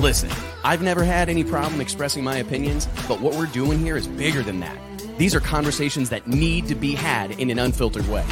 [0.00, 0.30] Listen,
[0.64, 4.42] I've never had any problem expressing my opinions, but what we're doing here is bigger
[4.42, 4.78] than that.
[5.18, 8.24] These are conversations that need to be had in an unfiltered way.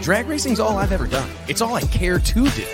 [0.00, 1.28] Drag racing's all I've ever done.
[1.48, 2.66] It's all I care to do.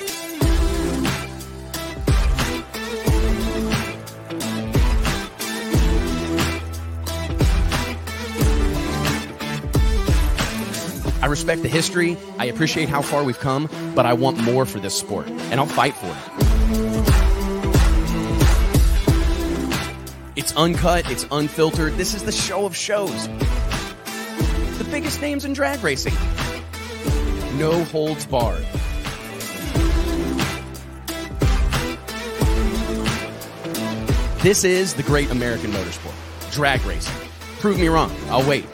[11.20, 12.16] I respect the history.
[12.38, 15.66] I appreciate how far we've come, but I want more for this sport, and I'll
[15.66, 16.31] fight for it.
[20.52, 21.94] It's uncut, it's unfiltered.
[21.94, 23.26] This is the show of shows.
[24.76, 26.12] The biggest names in drag racing.
[27.56, 28.66] No holds barred.
[34.42, 37.16] This is the great American motorsport, drag racing.
[37.60, 38.14] Prove me wrong.
[38.28, 38.66] I'll wait.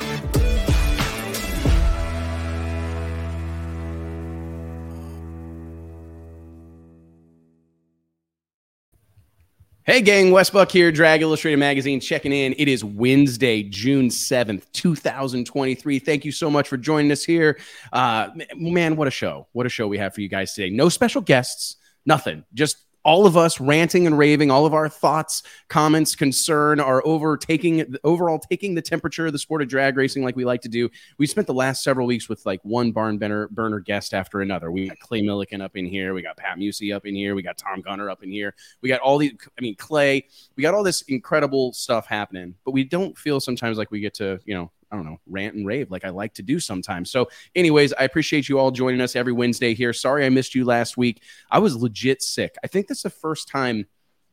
[9.88, 12.54] Hey, gang, Wes Buck here, Drag Illustrated Magazine, checking in.
[12.58, 15.98] It is Wednesday, June 7th, 2023.
[15.98, 17.58] Thank you so much for joining us here.
[17.90, 19.46] Uh, man, what a show.
[19.52, 20.68] What a show we have for you guys today.
[20.68, 22.44] No special guests, nothing.
[22.52, 22.76] Just
[23.08, 28.38] all of us ranting and raving, all of our thoughts, comments, concern are overtaking overall
[28.38, 30.90] taking the temperature of the sport of drag racing like we like to do.
[31.16, 34.70] We spent the last several weeks with like one barn burner, burner guest after another.
[34.70, 37.40] We got Clay Millican up in here, we got Pat Musi up in here, we
[37.40, 38.54] got Tom Gunner up in here.
[38.82, 42.72] We got all these I mean Clay, we got all this incredible stuff happening, but
[42.72, 45.66] we don't feel sometimes like we get to, you know, I don't know, rant and
[45.66, 47.10] rave like I like to do sometimes.
[47.10, 49.92] So, anyways, I appreciate you all joining us every Wednesday here.
[49.92, 51.22] Sorry I missed you last week.
[51.50, 52.54] I was legit sick.
[52.64, 53.86] I think that's the first time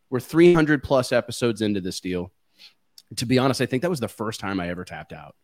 [0.09, 2.31] we're 300 plus episodes into this deal.
[3.17, 5.36] To be honest, I think that was the first time I ever tapped out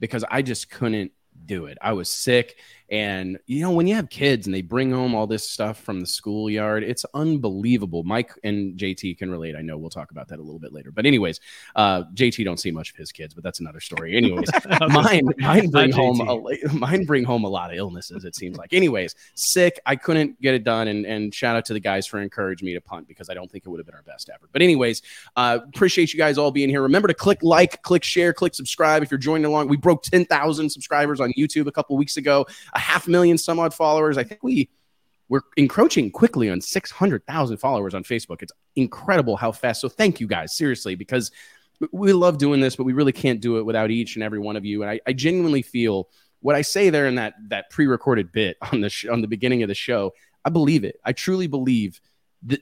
[0.00, 1.12] because I just couldn't
[1.46, 1.78] do it.
[1.80, 2.56] I was sick.
[2.92, 6.00] And, you know, when you have kids and they bring home all this stuff from
[6.00, 8.04] the schoolyard, it's unbelievable.
[8.04, 9.56] Mike and JT can relate.
[9.56, 10.90] I know we'll talk about that a little bit later.
[10.90, 11.40] But, anyways,
[11.74, 14.14] uh, JT don't see much of his kids, but that's another story.
[14.14, 14.46] Anyways,
[14.90, 18.74] mine, mine bring home a, mine bring home a lot of illnesses, it seems like.
[18.74, 19.80] Anyways, sick.
[19.86, 20.88] I couldn't get it done.
[20.88, 23.50] And, and shout out to the guys for encouraging me to punt because I don't
[23.50, 24.50] think it would have been our best effort.
[24.52, 25.00] But, anyways,
[25.36, 26.82] uh, appreciate you guys all being here.
[26.82, 29.68] Remember to click like, click share, click subscribe if you're joining along.
[29.68, 32.44] We broke 10,000 subscribers on YouTube a couple weeks ago.
[32.82, 34.18] Half million some odd followers.
[34.18, 34.70] I think we
[35.28, 38.42] we're encroaching quickly on 600,000 followers on Facebook.
[38.42, 39.80] It's incredible how fast.
[39.80, 41.30] So thank you guys, seriously, because
[41.90, 44.56] we love doing this, but we really can't do it without each and every one
[44.56, 44.82] of you.
[44.82, 46.10] And I, I genuinely feel
[46.40, 49.62] what I say there in that that pre-recorded bit on the sh- on the beginning
[49.62, 50.12] of the show.
[50.44, 51.00] I believe it.
[51.04, 52.00] I truly believe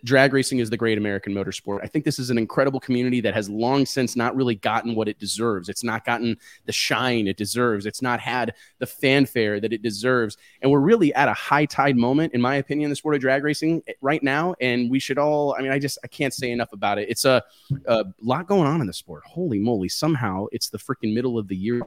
[0.05, 1.81] drag racing is the great American motorsport.
[1.83, 5.09] I think this is an incredible community that has long since not really gotten what
[5.09, 5.69] it deserves.
[5.69, 6.37] It's not gotten
[6.67, 7.87] the shine it deserves.
[7.87, 10.37] It's not had the fanfare that it deserves.
[10.61, 13.21] And we're really at a high tide moment, in my opinion, in the sport of
[13.23, 14.55] drag racing eh, right now.
[14.61, 17.09] And we should all, I mean, I just, I can't say enough about it.
[17.09, 17.43] It's a,
[17.87, 19.23] a lot going on in the sport.
[19.25, 19.89] Holy moly.
[19.89, 21.83] Somehow it's the freaking middle of the year.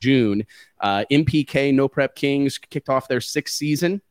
[0.00, 0.44] June,
[0.80, 4.02] uh, NPK No Prep Kings kicked off their sixth season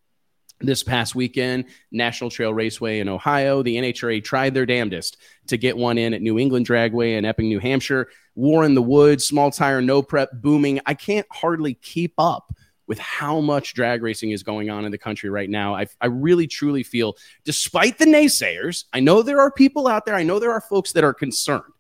[0.60, 3.64] this past weekend, National Trail Raceway in Ohio.
[3.64, 7.50] The NHRA tried their damnedest to get one in at New England Dragway in Epping,
[7.50, 8.10] New Hampshire.
[8.36, 10.80] War in the Woods, small tire, no prep, booming.
[10.86, 12.54] I can't hardly keep up
[12.88, 15.76] with how much drag racing is going on in the country right now.
[15.76, 17.16] I, I really truly feel,
[17.46, 20.92] despite the naysayers, I know there are people out there, I know there are folks
[20.94, 21.74] that are concerned,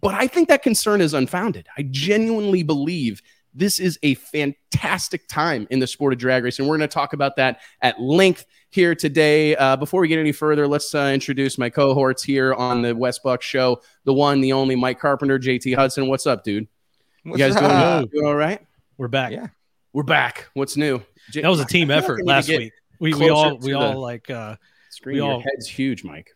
[0.00, 1.66] but I think that concern is unfounded.
[1.76, 3.22] I genuinely believe
[3.54, 6.64] this is a fantastic time in the sport of drag racing.
[6.64, 9.54] And we're going to talk about that at length here today.
[9.56, 13.18] Uh, before we get any further, let's uh, introduce my cohorts here on the Wes
[13.18, 13.82] Buck Show.
[14.04, 16.08] The one, the only Mike Carpenter, JT Hudson.
[16.08, 16.66] What's up, dude?
[17.24, 18.60] What's you guys doing, doing, all right?
[18.96, 19.32] We're back.
[19.32, 19.48] Yeah,
[19.92, 20.48] we're back.
[20.54, 21.02] What's new?
[21.30, 22.72] J- that was a team effort last week.
[22.98, 24.56] We, we all we all like uh,
[24.90, 25.14] screen.
[25.14, 26.30] We Your all, head's huge, Mike.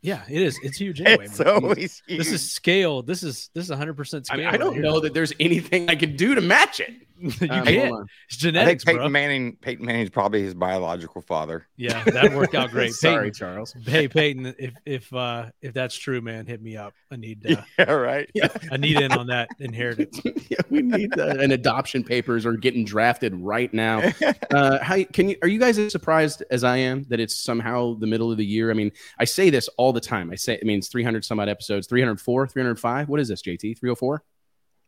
[0.00, 0.58] Yeah, it is.
[0.62, 1.24] It's huge anyway.
[1.24, 2.18] It's always huge.
[2.18, 3.02] This is scale.
[3.02, 4.40] This is this is 100 percent scale.
[4.40, 6.92] I, mean, I don't right know that there's anything I could do to match it.
[7.40, 8.10] you um, can't.
[8.28, 9.08] It's genetics, Peyton bro.
[9.08, 9.56] Manning.
[9.56, 11.66] Peyton Manning's probably his biological father.
[11.76, 12.92] Yeah, that worked out great.
[12.92, 13.74] Sorry, Peyton, Charles.
[13.84, 16.94] Hey, Peyton, if if uh if that's true, man, hit me up.
[17.10, 17.44] I need.
[17.44, 18.30] Uh, yeah, right.
[18.34, 20.20] Yeah, I need in on that inheritance.
[20.24, 24.02] yeah, we need uh, an adoption papers or getting drafted right now.
[24.50, 25.36] Uh, how can you?
[25.42, 28.46] Are you guys as surprised as I am that it's somehow the middle of the
[28.46, 28.70] year?
[28.70, 30.30] I mean, I say this all the time.
[30.30, 33.08] I say, it means 300 some odd episodes, 304, 305.
[33.08, 33.78] What is this, JT?
[33.78, 34.22] 304?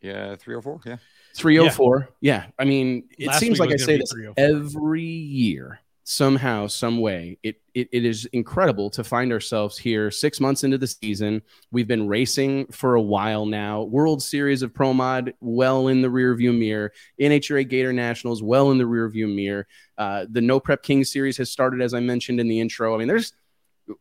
[0.02, 0.80] Yeah, 304.
[0.86, 0.96] Yeah.
[1.34, 2.08] 304.
[2.20, 2.44] Yeah.
[2.44, 2.50] yeah.
[2.58, 5.80] I mean, it Last seems like I say this oh every year.
[6.02, 10.76] Somehow, some way, it, it it is incredible to find ourselves here six months into
[10.76, 11.40] the season.
[11.70, 13.82] We've been racing for a while now.
[13.82, 16.92] World Series of Pro Mod well in the rearview mirror.
[17.20, 19.68] NHRA Gatornationals well in the rearview mirror.
[19.96, 22.92] Uh, the No Prep King Series has started, as I mentioned in the intro.
[22.92, 23.32] I mean, there's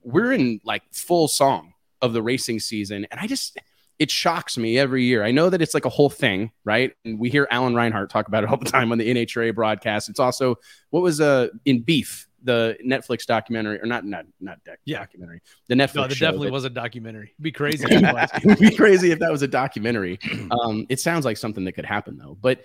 [0.01, 3.59] we're in like full song of the racing season, and I just
[3.99, 5.23] it shocks me every year.
[5.23, 6.93] I know that it's like a whole thing, right?
[7.05, 10.09] And we hear Alan Reinhart talk about it all the time on the NHRA broadcast.
[10.09, 10.55] It's also
[10.89, 14.99] what was uh in Beef, the Netflix documentary, or not not not doc- Yeah.
[14.99, 15.95] documentary, the Netflix.
[15.95, 17.33] No, there definitely that- was a documentary.
[17.35, 17.85] It'd be crazy.
[17.89, 20.19] if It'd be crazy if that was a documentary.
[20.51, 22.61] Um, it sounds like something that could happen though, but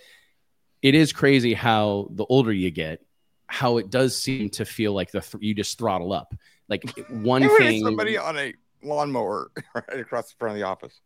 [0.83, 3.05] it is crazy how the older you get,
[3.47, 6.35] how it does seem to feel like the th- you just throttle up.
[6.69, 11.01] Like one thing, somebody on a lawnmower right across the front of the office,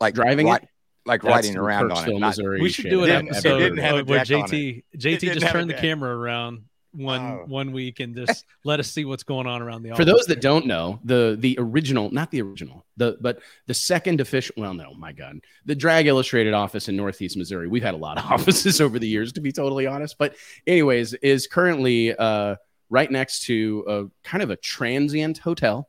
[0.00, 0.68] like Driving ri- it?
[1.06, 2.20] like That's riding around on Kirksville, it.
[2.20, 5.42] Not, Missouri we should shit do an episode it didn't have where JT JT just
[5.42, 7.44] have turned the camera around one Oh.
[7.46, 9.98] one week and just let us see what's going on around the office.
[10.04, 14.20] For those that don't know, the the original, not the original, the but the second
[14.20, 14.54] official.
[14.58, 17.68] Well, no, my God, the Drag Illustrated office in Northeast Missouri.
[17.68, 20.18] We've had a lot of offices over the years, to be totally honest.
[20.18, 20.34] But
[20.66, 22.56] anyways, is currently uh,
[22.88, 25.88] right next to a kind of a transient hotel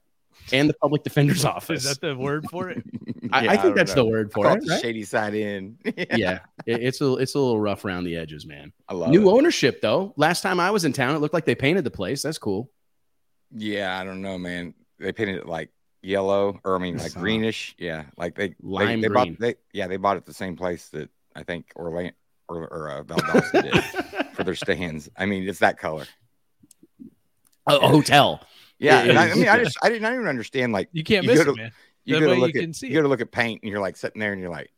[0.53, 1.86] and the public defender's office.
[1.86, 2.83] is that the word for it?
[3.31, 4.03] I, Yeah, I think don't that's know.
[4.03, 4.57] the word for call it.
[4.57, 4.81] it the right?
[4.81, 5.77] shady side in.
[6.15, 8.74] Yeah, it- it's a it's a little rough around the edges, man.
[8.89, 9.33] I love New it.
[9.33, 10.13] ownership though.
[10.18, 12.21] Last time I was in town, it looked like they painted the place.
[12.24, 12.69] That's cool.
[13.56, 14.74] Yeah, I don't know, man.
[15.00, 15.69] They painted it like
[16.01, 17.19] yellow, or I mean, like Saw.
[17.19, 17.75] greenish.
[17.77, 19.33] Yeah, like they Lime they, they green.
[19.33, 22.12] bought they yeah they bought it the same place that I think Orlando
[22.50, 25.09] or, or uh, Valdosta did for their stands.
[25.18, 26.06] I mean, it's that color.
[27.68, 28.42] a, a hotel.
[28.81, 29.63] Yeah, It and I, I, mean, I yeah.
[29.63, 31.71] just I didn't even understand like You can't You miss it, to- man.
[32.03, 32.95] you That go to way you look at can see you it.
[32.95, 34.71] go to look at paint and you're like sitting there and you're like,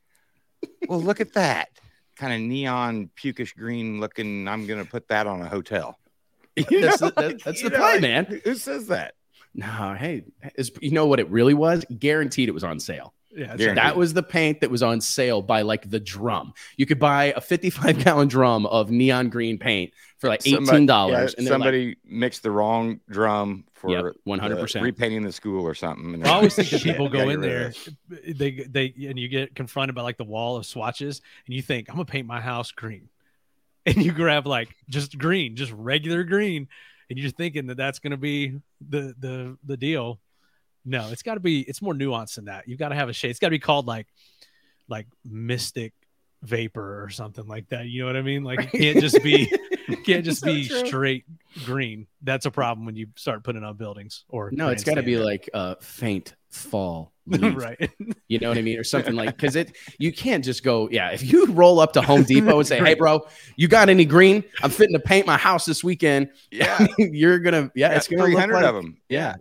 [0.88, 1.70] well, look at that
[2.18, 4.48] kind of neon pukish green looking.
[4.48, 5.98] I'm gonna put that on a hotel.
[6.70, 8.42] You That's know, the- that- that's the know, play, man.
[8.44, 9.16] Who says that?
[9.56, 10.24] No, hey,
[10.56, 11.86] is, you know what it really was?
[11.98, 13.14] Guaranteed it was on sale.
[13.36, 13.66] Yeah, Yeah.
[13.68, 13.76] right.
[13.76, 16.54] That was the paint that was on sale by like the drum.
[16.78, 20.66] You could buy a 55 gallon drum of neon green paint for like $18.
[20.68, 21.58] Somebody- yeah, and they're
[21.90, 24.82] like, mixed the wrong drum for Yep, 100%.
[24.84, 26.14] repainting the school or something.
[26.14, 27.74] and I always think that people go gotta in there, of
[28.08, 28.38] this.
[28.38, 31.90] they they and you get confronted by like the wall of swatches, and you think
[31.90, 33.10] I'm gonna paint my house green,
[33.86, 36.70] and you grab like just green, just regular green,
[37.10, 40.20] and you're thinking that that's gonna be the the the deal.
[40.86, 41.62] No, it's got to be.
[41.62, 42.68] It's more nuanced than that.
[42.68, 43.30] You've got to have a shade.
[43.32, 44.08] It's got to be called like
[44.88, 45.94] like mystic
[46.42, 47.86] vapor or something like that.
[47.86, 48.44] You know what I mean?
[48.44, 49.52] Like it can't just be
[50.06, 50.86] can't just So be true.
[50.86, 51.26] straight
[51.66, 52.08] green.
[52.22, 55.18] That's a problem when you start putting on buildings or no, it's got to be
[55.18, 57.14] like a faint fall.
[57.28, 57.90] right.
[58.28, 58.78] You know what I mean?
[58.78, 61.12] Or something like, because it, you can't just go, yeah.
[61.12, 63.26] If you roll up to Home Depot and say, hey, bro,
[63.56, 64.44] you got any green?
[64.62, 66.32] I'm fitting to paint my house this weekend.
[66.52, 68.98] Yeah, You're going to, yeah, it's going to three look hundred like, of them.
[69.08, 69.36] Yeah.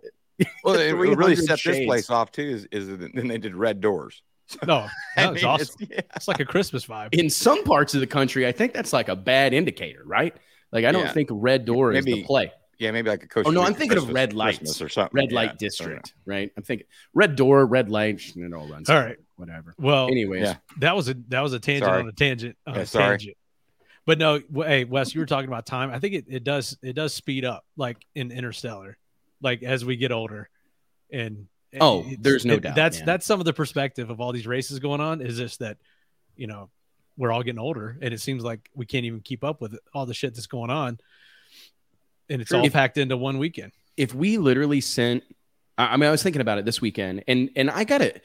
[0.63, 2.43] Well, it really 300 set this place off too.
[2.43, 4.21] Is, is that then they did red doors.
[4.67, 5.75] No, I that was mean, awesome.
[5.81, 6.15] it's- yeah.
[6.15, 7.09] It's like a Christmas vibe.
[7.13, 10.35] In some parts of the country, I think that's like a bad indicator, right?
[10.71, 11.13] Like, I don't Yeah.
[11.13, 12.51] think red door is the play.
[12.77, 14.57] Yeah, maybe like a Costa Oh, no, I'm Rica thinking of red lights.
[14.57, 15.15] Christmas or something.
[15.15, 16.51] Red Yeah, light district, right?
[16.57, 18.21] I'm thinking red door, red light.
[18.35, 18.89] and It all runs.
[18.89, 19.23] All right, together.
[19.37, 19.75] Whatever.
[19.79, 20.55] Well, Anyways, Yeah.
[20.79, 22.01] that was a that was a tangent Sorry.
[22.01, 23.17] on a tangent on Yeah, a sorry.
[23.17, 23.37] tangent.
[24.05, 25.89] But no, hey Wes, you were talking about time.
[25.91, 28.97] I think it, it does it does speed up like in Interstellar,
[29.43, 30.49] like as we get older,
[31.11, 31.47] and
[31.79, 33.05] Oh, it's- there's no it- doubt, That's man.
[33.05, 35.21] that's some of the perspective of all these races going on.
[35.21, 35.77] Is just that,
[36.35, 36.69] you know,
[37.17, 40.05] we're all getting older, and it seems like we can't even keep up with all
[40.05, 40.99] the shit that's going on,
[42.29, 42.59] and it's True.
[42.59, 43.71] all If- packed into one weekend.
[43.97, 45.23] if we literally sent
[45.77, 48.23] I I mean I was thinking about it this weekend and and I got it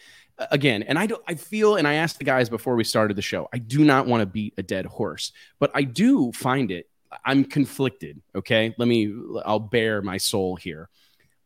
[0.51, 3.23] again and I don't I feel and I asked the guys before we started the
[3.23, 6.89] show I do not want to beat a dead horse but I do find it
[7.25, 9.13] I'm conflicted okay let me
[9.45, 10.89] I'll bare my soul here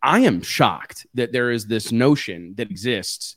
[0.02, 3.36] I am shocked that there is this notion that exists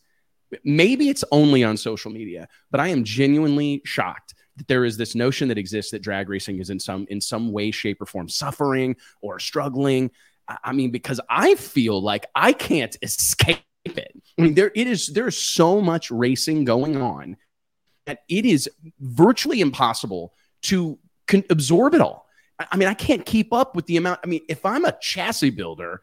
[0.63, 5.15] maybe it's only on social media but I am genuinely shocked that there is this
[5.15, 8.29] notion that exists that drag racing is in some in some way shape or form
[8.29, 10.11] suffering or struggling
[10.47, 14.11] I- mean, because I feel like I can't escape it.
[14.37, 15.07] I mean, there it is.
[15.07, 17.37] There's so much racing going on
[18.05, 18.69] that it is
[18.99, 22.27] virtually impossible to con- absorb it all.
[22.59, 24.19] I mean, I can't keep up with the amount.
[24.23, 26.01] I mean, if I'm a chassis builder,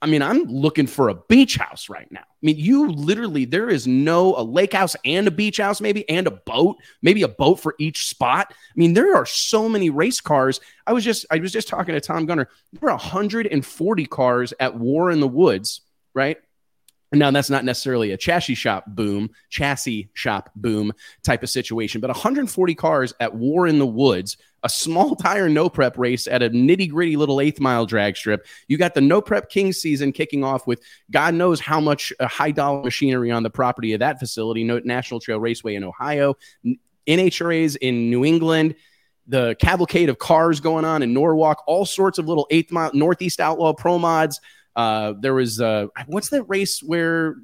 [0.00, 2.20] I mean, I'm looking for a beach house right now.
[2.20, 6.08] I mean, you literally there is no a lake house and a beach house, maybe,
[6.08, 8.46] and a boat, maybe a boat for each spot.
[8.50, 10.60] I mean, there are so many race cars.
[10.86, 12.48] I was just I was just talking to Tom Gunner.
[12.72, 15.80] There were 140 cars at War in the Woods,
[16.14, 16.38] right?
[17.12, 22.08] Now that's not necessarily a chassis shop boom, chassis shop boom type of situation, but
[22.08, 26.50] 140 cars at War in the Woods, a small tire no prep race at a
[26.50, 28.46] nitty gritty little eighth mile drag strip.
[28.66, 32.26] You got the no prep king season kicking off with God knows how much uh,
[32.26, 36.34] high dollar machinery on the property of that facility, National Trail Raceway in Ohio,
[37.06, 38.74] NHRAs in New England,
[39.26, 43.40] the cavalcade of cars going on in Norwalk, all sorts of little eighth mile Northeast
[43.40, 44.40] Outlaw Pro Mods.
[44.78, 47.34] Uh, there was uh, what's that race where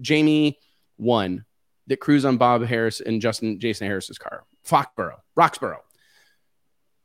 [0.00, 0.58] Jamie
[0.98, 1.44] won
[1.86, 4.42] that cruised on Bob Harris and Justin Jason Harris's car?
[4.66, 5.78] Foxborough, Roxborough.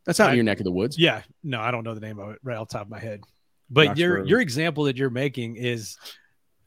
[0.06, 0.98] That's not I- in your neck of the woods.
[0.98, 3.00] Yeah, no, I don't know the name of it right off the top of my
[3.00, 3.22] head.
[3.70, 4.30] But your Roxborough.
[4.30, 5.98] your example that you're making is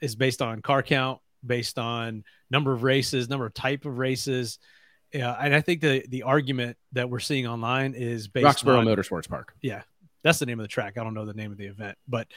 [0.00, 2.22] is based on car count, based on
[2.52, 4.60] number of races, number of type of races.
[5.12, 8.78] Yeah, and I think the the argument that we're seeing online is based on Roxborough
[8.78, 9.54] on Motorsports Park.
[9.60, 9.82] Yeah,
[10.22, 10.98] that's the name of the track.
[10.98, 12.28] I don't know the name of the event, but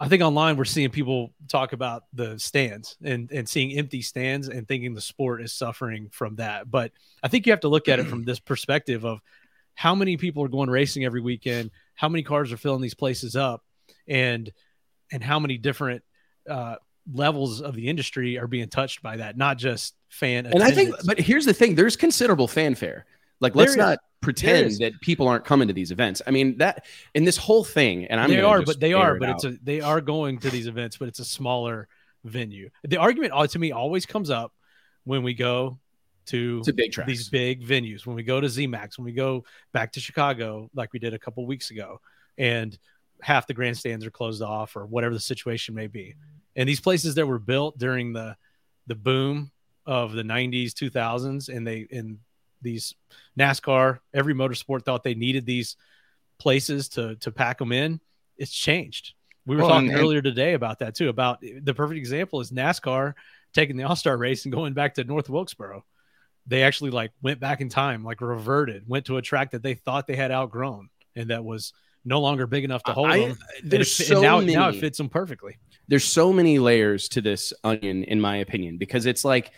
[0.00, 4.48] I think online we're seeing people talk about the stands and and seeing empty stands
[4.48, 6.70] and thinking the sport is suffering from that.
[6.70, 9.20] But I think you have to look at it from this perspective of
[9.74, 13.34] how many people are going racing every weekend, how many cars are filling these places
[13.34, 13.64] up,
[14.06, 14.52] and
[15.10, 16.04] and how many different
[16.48, 16.76] uh,
[17.12, 20.46] levels of the industry are being touched by that, not just fan.
[20.46, 23.06] And I think, but here's the thing: there's considerable fanfare.
[23.40, 26.20] Like, let's There not pretend that people aren't coming to these events.
[26.26, 29.20] I mean, that in this whole thing, and I'm they are, but they are, it
[29.20, 29.34] but out.
[29.36, 31.88] it's a they are going to these events, but it's a smaller
[32.24, 32.70] venue.
[32.84, 34.52] The argument uh, to me always comes up
[35.04, 35.78] when we go
[36.26, 39.92] to a big these big venues, when we go to ZMAX, when we go back
[39.92, 42.00] to Chicago, like we did a couple weeks ago,
[42.36, 42.78] and
[43.22, 46.14] half the grandstands are closed off or whatever the situation may be.
[46.54, 48.36] And these places that were built during the
[48.86, 49.50] the boom
[49.86, 52.18] of the 90s, 2000s, and they in
[52.62, 52.94] these
[53.38, 55.76] NASCAR, every motorsport thought they needed these
[56.38, 58.00] places to to pack them in.
[58.36, 59.14] It's changed.
[59.46, 61.08] We were Well, talking and- earlier today about that too.
[61.08, 63.14] About the perfect example is NASCAR
[63.54, 65.84] taking the All Star race and going back to North Wilkesboro.
[66.46, 69.74] They actually like went back in time, like reverted, went to a track that they
[69.74, 71.72] thought they had outgrown and that was
[72.04, 73.38] no longer big enough to hold I- them.
[73.62, 74.54] And, there's it, so now, many.
[74.54, 75.58] now it fits them perfectly.
[75.88, 79.50] there's so many layers to this onion in my opinion because it's like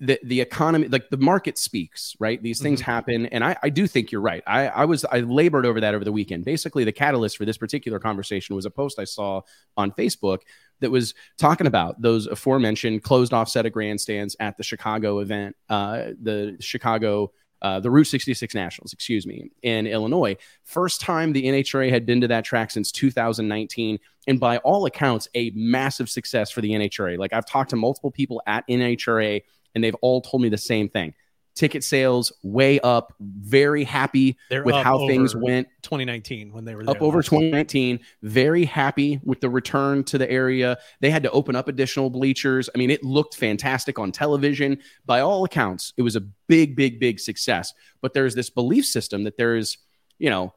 [0.00, 2.42] the the economy like the market speaks right?
[2.42, 3.26] These things happen.
[3.26, 4.42] And I, I do think you're right.
[4.46, 6.44] I, I was i labored over that over the weekend.
[6.44, 9.42] Basically the catalyst for this particular conversation was a post i saw
[9.76, 10.40] on facebook
[10.80, 15.56] that was talking about those aforementioned closed off set of grandstands at the chicago event
[15.68, 17.30] uh, the chicago
[17.60, 20.36] uh, the Route 66 Nationals, excuse me, in Illinois.
[20.62, 25.26] First time the NHRA had been to that track since 2019 and by all accounts,
[25.34, 27.18] a massive success for the NHRA.
[27.18, 29.42] Like I've talked to multiple people at NHRA,
[29.78, 31.14] and they've all told me the same thing.
[31.54, 35.68] Ticket sales way up, very happy They're with how things went.
[35.82, 36.96] 2019 when they were there.
[36.96, 40.78] up over last 2019 very happy with the return to the area.
[41.00, 42.68] They had to open up additional bleachers.
[42.74, 44.78] I mean it looked fantastic on television.
[45.06, 47.72] By all accounts it was a big big big success.
[48.02, 49.78] But there's this belief system that there's
[50.18, 50.54] you know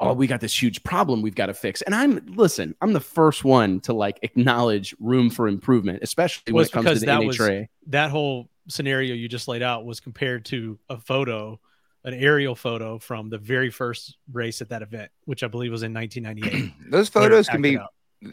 [0.00, 3.00] oh we got this huge problem we've got to fix and i'm listen i'm the
[3.00, 7.00] first one to like acknowledge room for improvement especially Well, when it's it comes because
[7.00, 10.98] to the that was- that whole scenario you just laid out was compared to a
[10.98, 11.60] photo,
[12.02, 15.82] an aerial photo from the very first race at that event, which I believe was
[15.82, 16.72] in 1998.
[16.90, 17.78] Those photos can be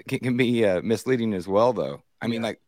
[0.07, 2.01] can, can be uh, misleading as well, though.
[2.21, 2.47] I mean, Yeah.
[2.47, 2.61] like,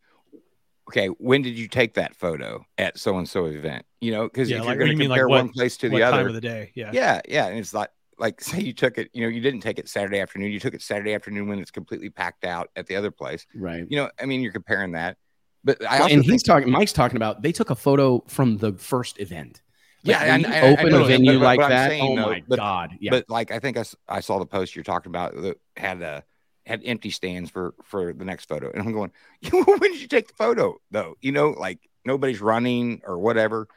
[0.89, 3.85] okay, when did you take that photo at so and so event?
[4.01, 5.49] You know, because Yeah, if like, you're going you to mean, like, compare what- one
[5.53, 6.71] place to what the time other, of the day?
[6.75, 6.91] Yeah.
[6.93, 9.79] yeah, yeah, and it's like like say you took it, you know, you didn't take
[9.79, 12.95] it Saturday afternoon, you took it Saturday afternoon when it's completely packed out at the
[12.95, 13.45] other place.
[13.55, 15.17] right You know, I mean, you're comparing that,
[15.63, 18.73] but I Well, and he's talking mike's talking about they took a photo from the
[18.73, 19.61] first event
[20.03, 21.89] Like, Yeah, and, I- you I- I open a venue but- but like I'm that
[21.89, 23.77] saying, oh though, my but- god yeah But like I think
[24.07, 26.21] I saw the post you're talking about that had uh
[26.65, 29.11] had empty stands for for the next photo, and I'm going,
[29.51, 31.15] when did you take the photo though?
[31.21, 33.67] You know, like nobody's running or whatever.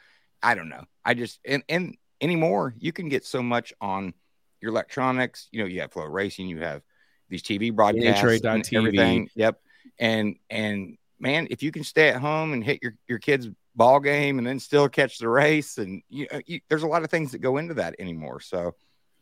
[0.41, 0.83] I don't know.
[1.03, 4.13] I just and and anymore you can get so much on
[4.61, 5.47] your electronics.
[5.51, 6.81] You know, you have FloRacing, you have
[7.29, 9.29] these TV broadcasts, and everything.
[9.35, 9.59] Yep,
[9.99, 13.99] and and man, if you can stay at home and hit your your kids ball
[13.99, 17.11] game and then still catch the race and you, uh, you there's a lot of
[17.11, 18.73] things that go into that anymore so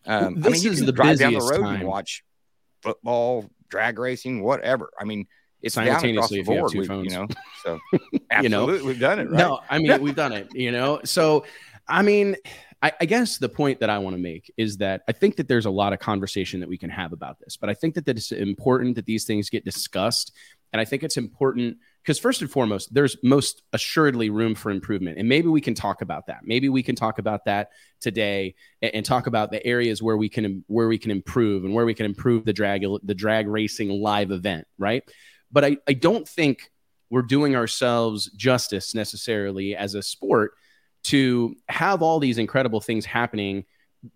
[0.05, 1.75] um, I mean, you is can the drive down the road time.
[1.75, 2.23] and watch
[2.81, 4.91] football, drag racing, whatever.
[4.99, 5.25] I mean,
[5.61, 7.11] it's down across Simultaneously the if you have two we- phones.
[7.13, 7.27] you know,
[7.63, 7.79] so
[8.41, 8.61] You know?
[8.61, 9.29] absolutely, we've done it.
[9.29, 9.37] Right?
[9.39, 11.01] No, I mean we've done it, you know.
[11.03, 11.45] So,
[11.87, 12.35] I mean,
[12.81, 15.47] I, I guess the point that I want to make is that I think that
[15.47, 18.07] there's a lot of conversation that we can have about this, but I think that,
[18.07, 20.33] it's important that these things get discussed,
[20.73, 25.17] and I think it's important because first and foremost, there's most assuredly room for improvement,
[25.17, 26.41] and maybe we can talk about that.
[26.43, 27.69] Maybe we can talk about that
[28.01, 31.73] today and, and talk about the areas where we can where we can improve and
[31.73, 35.03] where we can improve the drag the drag racing live event, right?
[35.51, 36.69] But I, I don't think
[37.09, 40.53] we're doing ourselves justice necessarily as a sport
[41.05, 43.65] to have all these incredible things happening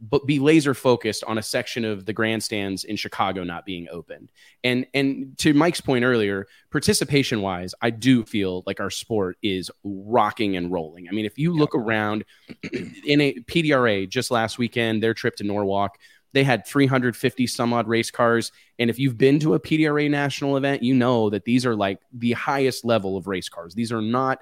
[0.02, 4.32] but be laser focused on a section of the grandstands in Chicago not being opened.
[4.64, 9.72] And and to Mike's point earlier, participation wise, I do feel like our sport is
[9.84, 11.08] rocking and rolling.
[11.08, 12.24] I mean, if you look around
[13.06, 15.98] in a PDRA just last weekend, their trip to Norwalk,
[16.34, 18.52] they had 350 some odd race cars.
[18.78, 22.00] And if you've been to a PDRA national event, you know that these are like
[22.14, 23.74] the highest level of race cars.
[23.74, 24.40] These are not,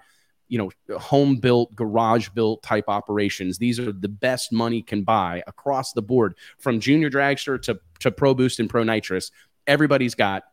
[0.47, 3.57] you know, home built, garage built type operations.
[3.57, 8.11] These are the best money can buy across the board from junior dragster to, to
[8.11, 9.31] pro boost and pro nitrous.
[9.65, 10.43] Everybody's got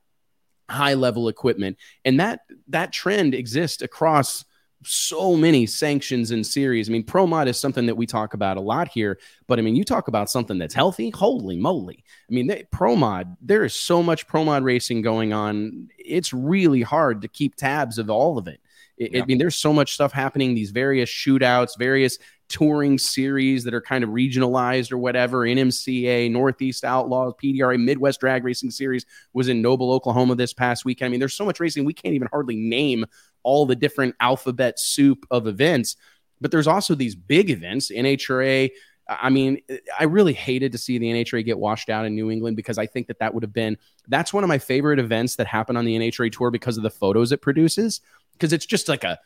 [0.68, 1.76] high level equipment.
[2.04, 4.44] And that, that trend exists across
[4.86, 6.88] so many sanctions and series.
[6.88, 9.62] I mean, pro mod is something that we talk about a lot here, but I
[9.62, 11.10] mean, you talk about something that's healthy.
[11.10, 12.04] Holy moly!
[12.28, 13.36] I mean, they, pro mod.
[13.40, 15.88] There is so much pro mod racing going on.
[15.98, 18.60] It's really hard to keep tabs of all of it.
[18.96, 19.22] It yeah.
[19.22, 20.54] I mean, there's so much stuff happening.
[20.54, 25.40] These various shootouts, various touring series that are kind of regionalized or whatever.
[25.40, 31.06] NMCA, Northeast Outlaws, PDRA, Midwest Drag Racing Series was in Noble, Oklahoma this past weekend.
[31.06, 33.06] I mean, there's so much racing we can't even hardly name
[33.42, 35.96] all the different alphabet soup of events.
[36.40, 38.70] But there's also these big events, NHRA.
[39.08, 39.60] I mean,
[39.98, 42.86] I really hated to see the NHRA get washed out in New England because I
[42.86, 43.76] think that that would have been
[44.08, 46.90] that's one of my favorite events that happen on the NHRA tour because of the
[46.90, 48.00] photos it produces.
[48.34, 49.18] Because it's just like a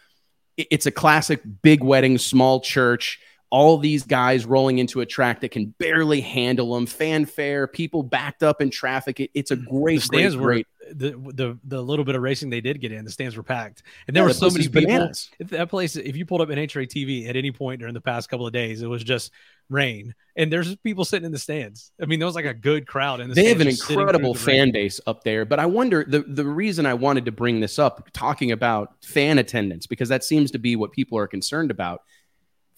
[0.57, 5.51] it's a classic big wedding, small church all these guys rolling into a track that
[5.51, 9.21] can barely handle them, fanfare, people backed up in traffic.
[9.21, 10.67] It, it's a great, great, great.
[10.91, 13.83] The, the the little bit of racing they did get in, the stands were packed,
[14.07, 14.83] and there yeah, were so many people.
[14.83, 15.31] Bananas.
[15.39, 18.47] That place, if you pulled up NHRA TV at any point during the past couple
[18.47, 19.31] of days, it was just
[19.69, 21.93] rain, and there's people sitting in the stands.
[22.01, 24.69] I mean, there was like a good crowd, and the they have an incredible fan
[24.69, 24.73] rain.
[24.73, 25.45] base up there.
[25.45, 29.39] But I wonder the the reason I wanted to bring this up, talking about fan
[29.39, 32.01] attendance, because that seems to be what people are concerned about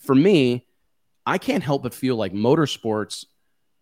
[0.00, 0.66] for me,
[1.26, 3.24] I can't help but feel like motorsports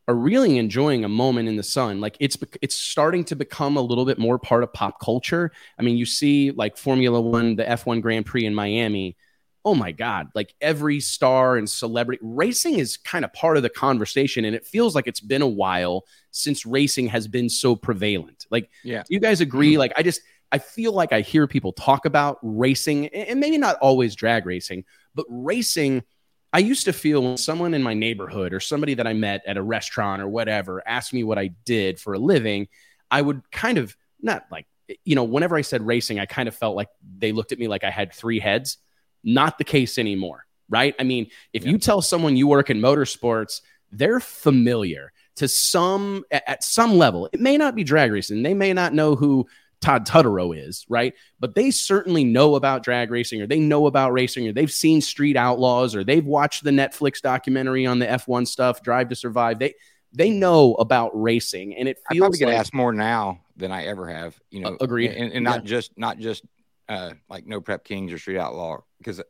[0.09, 2.01] are really enjoying a moment in the sun.
[2.01, 5.53] Like it's it's starting to become a little bit more part of pop culture.
[5.79, 9.17] I mean, you see like Formula 1, the F1 Grand Prix in Miami.
[9.65, 13.69] Oh my god, like every star and celebrity racing is kind of part of the
[13.69, 18.47] conversation and it feels like it's been a while since racing has been so prevalent.
[18.51, 19.03] Like yeah.
[19.11, 19.81] you guys agree mm-hmm.
[19.81, 23.77] like I just I feel like I hear people talk about racing and maybe not
[23.77, 24.85] always drag racing,
[25.19, 26.05] but racing
[26.53, 29.57] I used to feel when someone in my neighborhood or somebody that I met at
[29.57, 32.69] a restaurant or whatever asked me what I did for a living,
[33.11, 34.67] I would kind of not like,
[35.05, 37.67] you know, whenever I said racing, I kind of felt like they looked at me
[37.69, 38.79] like I had three heads.
[39.25, 40.95] Not the case anymore, right?
[40.99, 41.73] I mean, if yeah.
[41.73, 47.29] you tell someone you work in motorsports, they're familiar to some at some level.
[47.33, 48.43] It may not be drag racing.
[48.43, 49.49] They may not know who
[49.81, 51.15] Todd Tutterow is, right?
[51.39, 55.01] But they certainly know about drag racing or they know about racing or they've seen
[55.01, 59.59] Street Outlaws or they've watched the Netflix documentary on the F1 stuff, Drive to Survive.
[59.59, 59.75] They
[60.13, 63.85] they know about racing and it feels I probably get asked more now than I
[63.85, 64.71] ever have, you know.
[64.71, 65.13] Uh, agreed.
[65.13, 65.69] And, and not yeah.
[65.69, 66.45] just not just
[66.89, 69.21] uh, like No Prep Kings or Street Outlaw because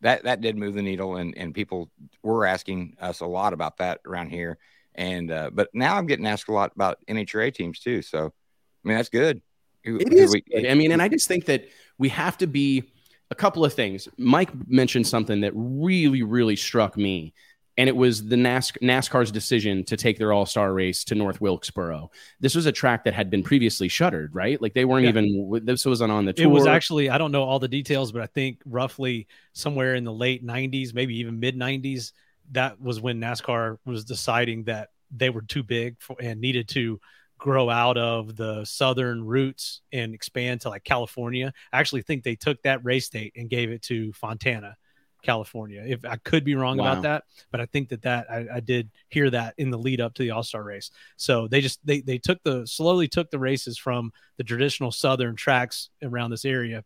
[0.00, 1.90] that that did move the needle and and people
[2.22, 4.58] were asking us a lot about that around here.
[4.94, 8.02] And uh, but now I'm getting asked a lot about NHRA teams too.
[8.02, 9.40] So I mean that's good.
[9.84, 10.32] It is.
[10.32, 11.66] We, I mean, and I just think that
[11.98, 12.90] we have to be
[13.30, 14.08] a couple of things.
[14.16, 17.34] Mike mentioned something that really, really struck me,
[17.76, 21.40] and it was the NAS- NASCAR's decision to take their All Star race to North
[21.40, 22.10] Wilkesboro.
[22.40, 24.60] This was a track that had been previously shuttered, right?
[24.60, 25.10] Like they weren't yeah.
[25.10, 25.60] even.
[25.64, 26.46] This wasn't on the tour.
[26.46, 27.10] It was actually.
[27.10, 30.94] I don't know all the details, but I think roughly somewhere in the late '90s,
[30.94, 32.12] maybe even mid '90s,
[32.52, 37.00] that was when NASCAR was deciding that they were too big for, and needed to
[37.38, 41.52] grow out of the southern roots and expand to like California.
[41.72, 44.76] I actually think they took that race date and gave it to Fontana,
[45.22, 45.82] California.
[45.86, 46.92] If I could be wrong wow.
[46.92, 50.00] about that, but I think that that I, I did hear that in the lead
[50.00, 50.90] up to the All Star race.
[51.16, 55.36] So they just they they took the slowly took the races from the traditional southern
[55.36, 56.84] tracks around this area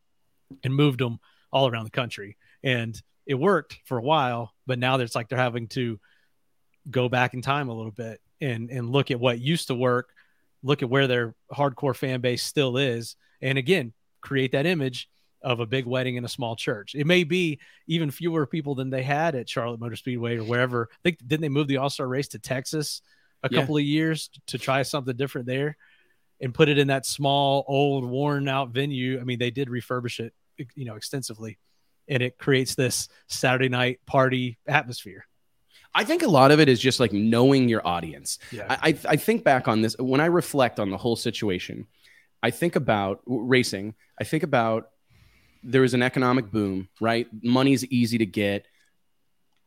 [0.64, 1.18] and moved them
[1.52, 4.54] all around the country, and it worked for a while.
[4.66, 6.00] But now it's like they're having to
[6.90, 10.10] go back in time a little bit and and look at what used to work
[10.62, 15.08] look at where their hardcore fan base still is, and again, create that image
[15.42, 16.94] of a big wedding in a small church.
[16.94, 20.88] It may be even fewer people than they had at Charlotte Motor Speedway or wherever.
[20.90, 23.02] I think didn't they move the All Star race to Texas
[23.42, 23.60] a yeah.
[23.60, 25.76] couple of years to try something different there
[26.40, 29.20] and put it in that small, old, worn out venue.
[29.20, 30.34] I mean, they did refurbish it,
[30.74, 31.58] you know, extensively,
[32.08, 35.26] and it creates this Saturday night party atmosphere.
[35.94, 38.38] I think a lot of it is just like knowing your audience.
[38.52, 38.66] Yeah.
[38.68, 41.86] I, I, I think back on this when I reflect on the whole situation.
[42.42, 43.94] I think about racing.
[44.20, 44.90] I think about
[45.62, 47.26] there is an economic boom, right?
[47.42, 48.66] Money's easy to get.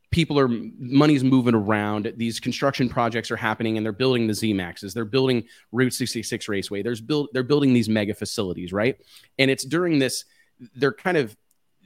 [0.10, 2.14] People are money's moving around.
[2.18, 4.94] These construction projects are happening, and they're building the Z Maxes.
[4.94, 6.82] They're building Route 66 Raceway.
[6.82, 7.30] There's build.
[7.34, 8.98] They're building these mega facilities, right?
[9.40, 10.26] And it's during this.
[10.76, 11.36] They're kind of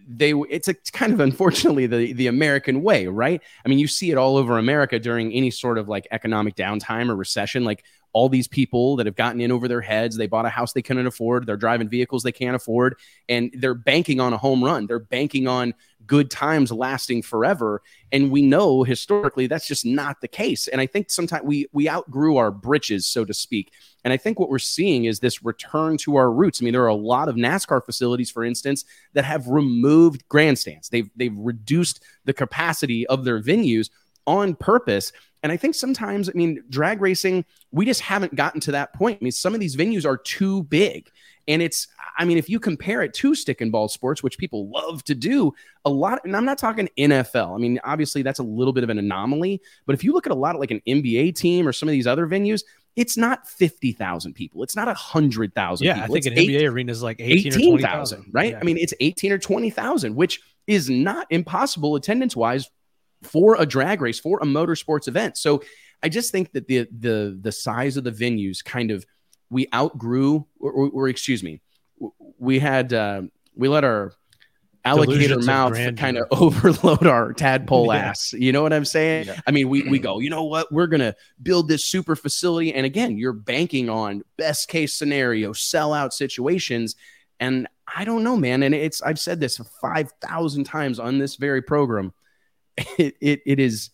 [0.08, 3.41] they it's a kind of unfortunately the the American way, right?
[3.65, 7.10] I mean, you see it all over America during any sort of like economic downtime
[7.10, 7.63] or recession.
[7.63, 10.74] Like all these people that have gotten in over their heads, they bought a house
[10.74, 12.96] they couldn't afford, they're driving vehicles they can't afford,
[13.28, 14.88] and they're banking on a home run.
[14.88, 15.74] They're banking on
[16.08, 17.82] good times lasting forever.
[18.12, 20.68] And we know historically that's just not the case.
[20.68, 23.74] And I think sometimes we we outgrew our britches, so to speak.
[24.04, 26.62] And I think what we're seeing is this return to our roots.
[26.62, 30.89] I mean, there are a lot of NASCAR facilities, for instance, that have removed grandstands.
[30.89, 33.89] They've they've reduced the capacity of their venues
[34.28, 35.12] on purpose.
[35.44, 39.20] And I think sometimes, I mean, drag racing, we just haven't gotten to that point.
[39.22, 41.10] I mean, some of these venues are too big.
[41.47, 44.69] And it's, I mean, if you compare it to stick and ball sports, which people
[44.69, 45.53] love to do,
[45.86, 47.53] a lot, and I'm not talking NFL.
[47.55, 49.62] I mean, obviously that's a little bit of an anomaly.
[49.86, 51.93] But if you look at a lot of like an NBA team or some of
[51.93, 52.63] these other venues,
[52.95, 54.63] it's not 50,000 people.
[54.63, 56.03] It's not 100,000 Yeah, people.
[56.03, 58.25] I think It's an eight- NBA arena is like 18, 18,000, or 20,000.
[58.31, 58.51] right?
[58.51, 58.60] Yeah.
[58.60, 62.69] I mean, it's 18 or 20,000, which is not impossible attendance wise
[63.21, 65.38] for a drag race, for a motorsports event.
[65.38, 65.62] So
[66.01, 69.05] I just think that the the the size of the venues kind of
[69.49, 71.62] we outgrew, or, or, or excuse me,
[72.39, 73.23] we had uh,
[73.55, 74.13] we let our
[74.84, 77.95] alligator mouth kind of overload our tadpole Yeah.
[78.10, 78.34] ass.
[78.34, 79.27] You know what I'm saying?
[79.27, 79.39] Yeah.
[79.47, 80.71] I mean, we we go, you know what?
[80.71, 86.13] We're gonna build this super facility, and again, you're banking on best case scenario, sellout
[86.13, 86.95] situations,
[87.39, 88.63] and I don't know, man.
[88.63, 92.13] And it's I've said this five thousand times on this very program.
[92.97, 93.89] It it, it is.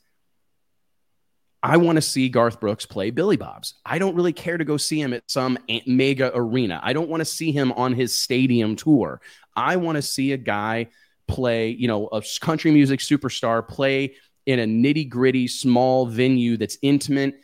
[1.63, 3.75] I want to see Garth Brooks play Billy Bob's.
[3.85, 6.79] I don't really care to go see him at some mega arena.
[6.81, 9.21] I don't want to see him on his stadium tour.
[9.55, 10.87] I want to see a guy
[11.27, 16.77] play, you know, a country music superstar play in a nitty gritty small venue that's
[16.81, 17.35] intimate.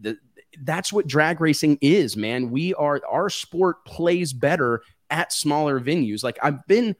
[0.00, 0.18] The,
[0.60, 2.50] that's what drag racing is, man.
[2.50, 6.22] We are our sport plays better at smaller venues.
[6.22, 6.94] Like I've been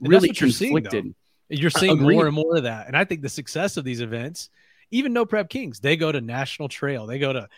[0.00, 1.14] really what you're seeing, conflicted.
[1.48, 2.86] You're seeing more and more of that.
[2.86, 4.48] And I think the success of these events,
[4.90, 7.06] even No Prep Kings, they go to National Trail.
[7.06, 7.48] They go to,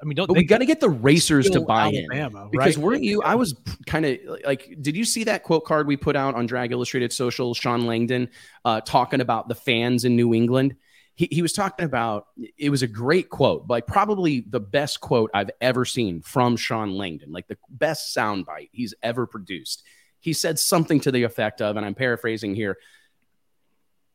[0.00, 2.06] I mean, don't But they we got to get the racers to buy in.
[2.50, 2.78] Because right?
[2.78, 3.22] weren't you?
[3.22, 3.54] I was
[3.86, 7.12] kind of like, did you see that quote card we put out on Drag Illustrated
[7.12, 7.52] Social?
[7.54, 8.30] Shawn Langdon
[8.64, 10.76] uh, talking about the fans in New England.
[11.14, 15.32] He, he was talking about it was a great quote, like probably the best quote
[15.34, 19.82] I've ever seen from Shawn Langdon, like the best soundbite he's ever produced.
[20.20, 22.78] He said something to the effect of, and I'm paraphrasing here.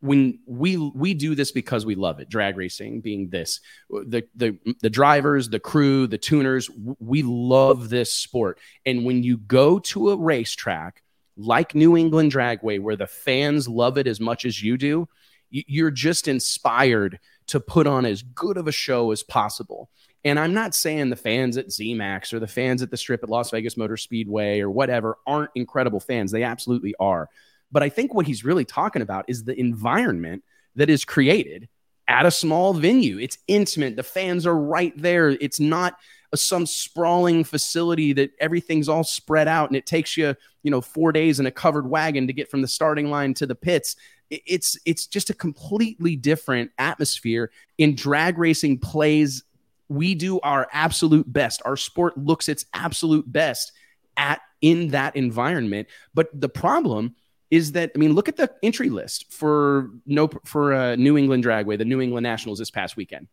[0.04, 4.58] When we we do this because we love it, drag racing being this, the the
[4.82, 8.60] the drivers, the crew, the tuners, we love this sport.
[8.86, 11.02] And when you go to a racetrack
[11.38, 15.08] like New England Dragway, where the fans love it as much as you do,
[15.50, 19.90] you're just inspired to put on as good of a show as possible.
[20.26, 23.30] And I'm not saying the fans at ZMAX or the fans at the strip at
[23.30, 26.32] Las Vegas Motor Speedway or whatever aren't incredible fans.
[26.32, 27.30] They absolutely are.
[27.74, 30.44] But I think what he's really talking about is the environment
[30.76, 31.68] that is created
[32.08, 33.18] at a small venue.
[33.18, 33.96] It's intimate.
[33.96, 35.30] The fans are right there.
[35.30, 35.98] It's not
[36.32, 40.82] a, some sprawling facility that everything's all spread out and it takes you, you know,
[40.82, 43.96] four days in a covered wagon to get from the starting line to the pits.
[44.30, 47.52] It's it's just a completely different atmosphere.
[47.78, 49.44] In drag racing plays,
[49.90, 51.62] we do our absolute best.
[51.66, 53.72] Our sport looks its absolute best
[54.16, 55.88] at in that environment.
[56.14, 57.16] But the problem
[57.54, 61.44] is that I mean, look at the entry list for no for uh, New England
[61.44, 63.28] Dragway, the New England Nationals this past weekend.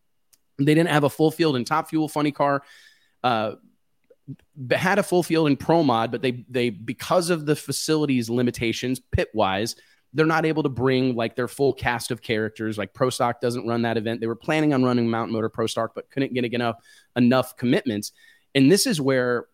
[0.59, 2.63] They didn't have a full field in Top Fuel, Funny Car.
[3.25, 3.53] Uh,
[4.71, 9.01] had a full field in Pro Mod, but they they because of the facilities limitations,
[9.01, 9.75] pit wise,
[10.13, 12.77] they're not able to bring like their full cast of characters.
[12.77, 14.21] Like Pro Stock doesn't run that event.
[14.21, 16.77] They were planning on running Mountain Motor Pro Stock, but couldn't get enough
[17.17, 18.13] enough commitments.
[18.55, 19.47] And this is where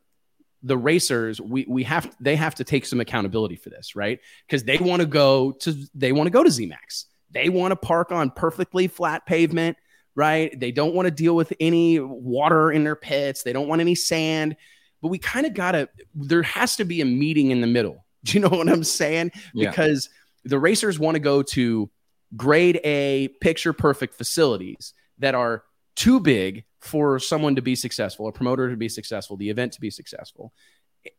[0.62, 4.19] the racers we we have they have to take some accountability for this, right?
[4.47, 7.05] Because they want to go to they want to go to ZMAX.
[7.31, 9.77] They want to park on perfectly flat pavement,
[10.14, 10.59] right?
[10.59, 13.42] They don't want to deal with any water in their pits.
[13.42, 14.57] They don't want any sand.
[15.03, 15.88] But we kind of gotta.
[16.14, 18.05] There has to be a meeting in the middle.
[18.25, 19.33] Do you know what I'm saying?
[19.55, 19.71] Yeah.
[19.71, 20.09] Because
[20.45, 21.90] the racers want to go to
[22.35, 25.62] grade A, picture perfect facilities that are
[25.95, 29.81] too big for someone to be successful, a promoter to be successful, the event to
[29.81, 30.53] be successful.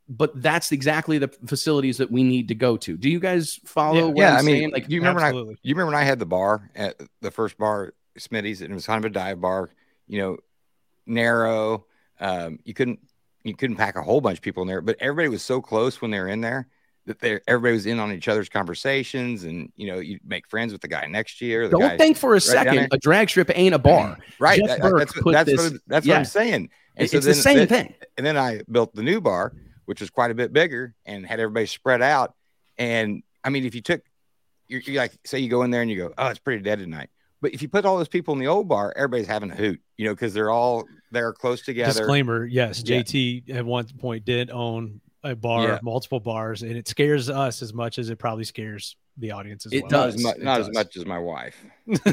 [0.10, 2.98] But that's exactly the facilities that we need to go to.
[2.98, 4.06] Do you guys follow Yeah.
[4.06, 4.72] what Yeah, I'm I mean, saying?
[4.72, 7.32] Like, Like, you remember when I, you remember when I had the bar at the
[7.32, 9.70] first bar, Smitty's, and it was kind of a dive bar,
[10.08, 10.38] you know,
[11.06, 11.86] narrow.
[12.20, 13.00] Um, you couldn't
[13.44, 16.02] you couldn't pack a whole bunch of people in there, but everybody was so close
[16.02, 16.68] when they were in there
[17.08, 20.72] that they everybody was in on each other's conversations, and you know, you make friends
[20.72, 21.68] with the guy next year.
[21.68, 24.12] The don't guy, think for a down second a drag strip ain't a bar.
[24.12, 24.22] Mm-hmm.
[24.44, 24.62] right?
[24.66, 26.14] That- Burke that's put what, that's this- what, that's yeah.
[26.14, 26.70] what I'm saying.
[26.96, 27.94] And It's so the same then- thing.
[28.18, 29.54] and then I built the new bar,
[29.86, 32.34] which was quite a bit bigger and had everybody spread out.
[32.78, 34.02] And I mean, if you took
[34.68, 36.80] you're, you're like, say you go in there and you go, oh, it's pretty dead
[36.80, 37.10] tonight.
[37.40, 39.80] But if you put all those people in the old bar, everybody's having a hoot,
[39.96, 42.00] you know, because they're all they're close together.
[42.00, 43.02] Disclaimer: Yes, Yeah.
[43.02, 45.80] JT at one point did own a bar, Yeah.
[45.84, 49.74] multiple bars, and it scares us as much as it probably scares the audience as
[49.74, 49.92] It well.
[49.92, 50.16] not does.
[50.16, 51.56] as much, It not as much as my wife.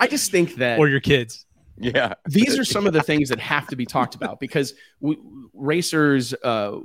[0.00, 1.46] I just think that or your kids.
[1.78, 5.18] yeah, these are some of the things that have to be talked about because we,
[5.52, 6.78] racers uh,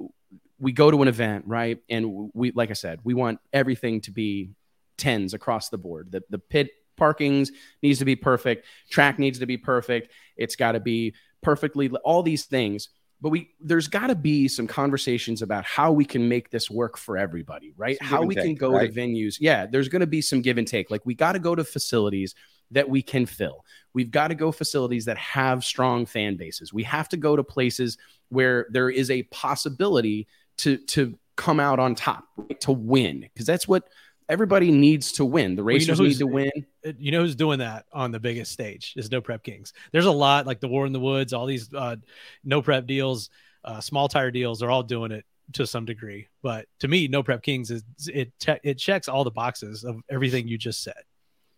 [0.59, 4.11] we go to an event right and we like i said we want everything to
[4.11, 4.51] be
[4.97, 6.69] tens across the board the, the pit
[6.99, 7.49] parkings
[7.81, 12.21] needs to be perfect track needs to be perfect it's got to be perfectly all
[12.21, 12.89] these things
[13.21, 16.97] but we there's got to be some conversations about how we can make this work
[16.97, 18.93] for everybody right Some how we can go right?
[18.93, 21.39] to venues yeah there's going to be some give and take like we got to
[21.39, 22.35] go to facilities
[22.71, 26.83] that we can fill we've got to go facilities that have strong fan bases we
[26.83, 27.97] have to go to places
[28.29, 32.59] where there is a possibility to to come out on top right?
[32.59, 33.83] to win because that's what
[34.31, 36.51] everybody needs to win the Well, you know racers need to win
[36.85, 39.73] Uh, You know who's doing that on the biggest stage is No Prep Kings.
[39.91, 41.97] There's a lot like the War in the Woods, all these uh,
[42.43, 43.29] No Prep deals,
[43.65, 44.59] uh, small tire deals.
[44.59, 46.27] They're all doing it to some degree.
[46.41, 50.01] But to me, No Prep Kings is it che- it checks all the boxes of
[50.09, 51.03] everything you just said.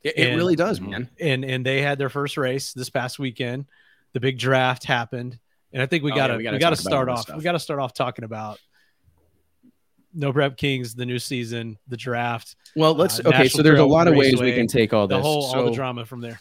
[0.03, 0.89] it, it And- really does Mhm.
[0.89, 3.65] man and and they had their first race this past weekend.
[4.13, 5.39] The big draft happened,
[5.71, 7.37] and I think we Oh, yeah, gotta we we gotta gotta, talk about start off.
[7.37, 8.59] We gotta start off talking about
[10.13, 13.85] No Prep Kings, the new season, the draft, well let's Uh, okay so there's a
[13.85, 16.39] lot of ways we can take all this the whole all the drama from there.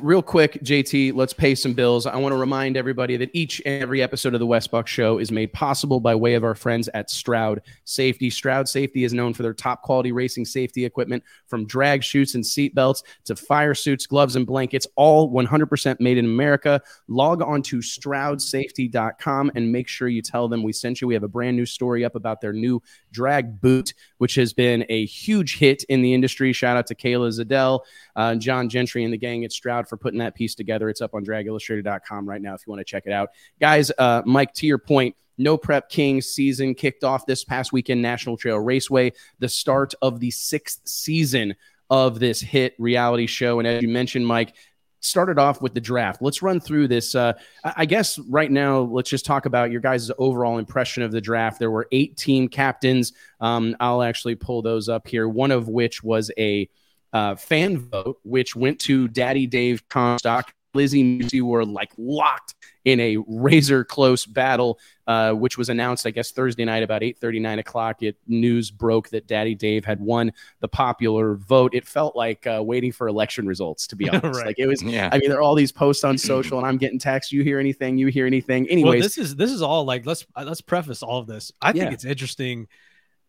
[0.00, 2.04] Real quick, JT, let's pay some bills.
[2.04, 5.16] I want to remind everybody that each and every episode of the Wes Buck Show
[5.16, 8.28] is made possible by way of our friends at Stroud Safety.
[8.28, 12.44] Stroud Safety is known for their top quality racing safety equipment from drag chutes and
[12.44, 16.78] seat belts to fire suits, gloves, and blankets, all 100% made in America.
[17.08, 21.08] Log on to stroudsafety.com and make sure you tell them we sent you.
[21.08, 24.84] We have a brand new story up about their new drag boot, which has been
[24.90, 26.52] a huge hit in the industry.
[26.52, 27.80] Shout out to Kayla Zadell
[28.16, 30.88] uh, John Gentry and the gang at for putting that piece together.
[30.88, 33.30] It's up on dragillustrated.com right now if you want to check it out.
[33.60, 38.02] Guys, uh, Mike, to your point, no Prep Kings season kicked off this past weekend,
[38.02, 41.54] National Trail Raceway, the start of the sixth season
[41.90, 43.58] of this hit reality show.
[43.58, 44.54] And as you mentioned, Mike,
[45.00, 46.22] started off with the draft.
[46.22, 47.14] Let's run through this.
[47.14, 51.12] Uh, I I guess right now, let's just talk about your guys' overall impression of
[51.12, 51.58] the draft.
[51.58, 53.12] There were eight team captains.
[53.40, 56.68] Um, I'll actually pull those up here, one of which was a
[57.12, 60.52] uh, fan vote, which went to Daddy Dave Comstock.
[60.74, 62.54] Lizzy and Musi were like locked
[62.86, 67.18] in a razor close battle, uh, which was announced, I guess, Thursday night about 8
[67.22, 68.02] 9 o'clock.
[68.02, 71.74] It news broke that Daddy Dave had won the popular vote.
[71.74, 74.38] It felt like uh, waiting for election results, to be honest.
[74.38, 74.46] Right.
[74.46, 75.10] Like it was, yeah.
[75.12, 77.32] I mean, there are all these posts on social, and I'm getting texts.
[77.32, 77.98] You hear anything?
[77.98, 78.62] You hear anything?
[78.64, 81.52] Well, Anyways, this is this is all like let's let's preface all of this.
[81.60, 81.90] I think Yeah.
[81.90, 82.66] it's interesting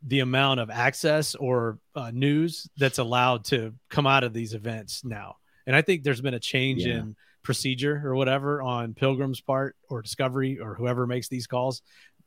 [0.06, 5.04] the amount of access or uh, news that's allowed to come out of these events
[5.06, 6.96] now, and I think there's been a change Yeah.
[6.98, 11.82] in procedure or whatever on Pilgrim's part or Discovery or whoever makes these calls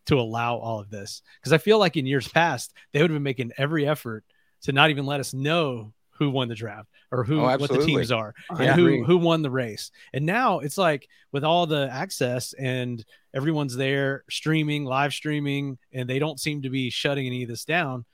[0.06, 3.16] to allow all of this because I feel like in years past they would have
[3.16, 4.24] been making every effort
[4.62, 7.84] to not even let us know who won the draft or who Oh, what the
[7.84, 8.98] teams are I and agree.
[8.98, 9.90] who who won the race.
[10.12, 16.08] And now it's like with all the access and everyone's there streaming, live streaming, and
[16.08, 18.04] they don't seem to be shutting any of this down.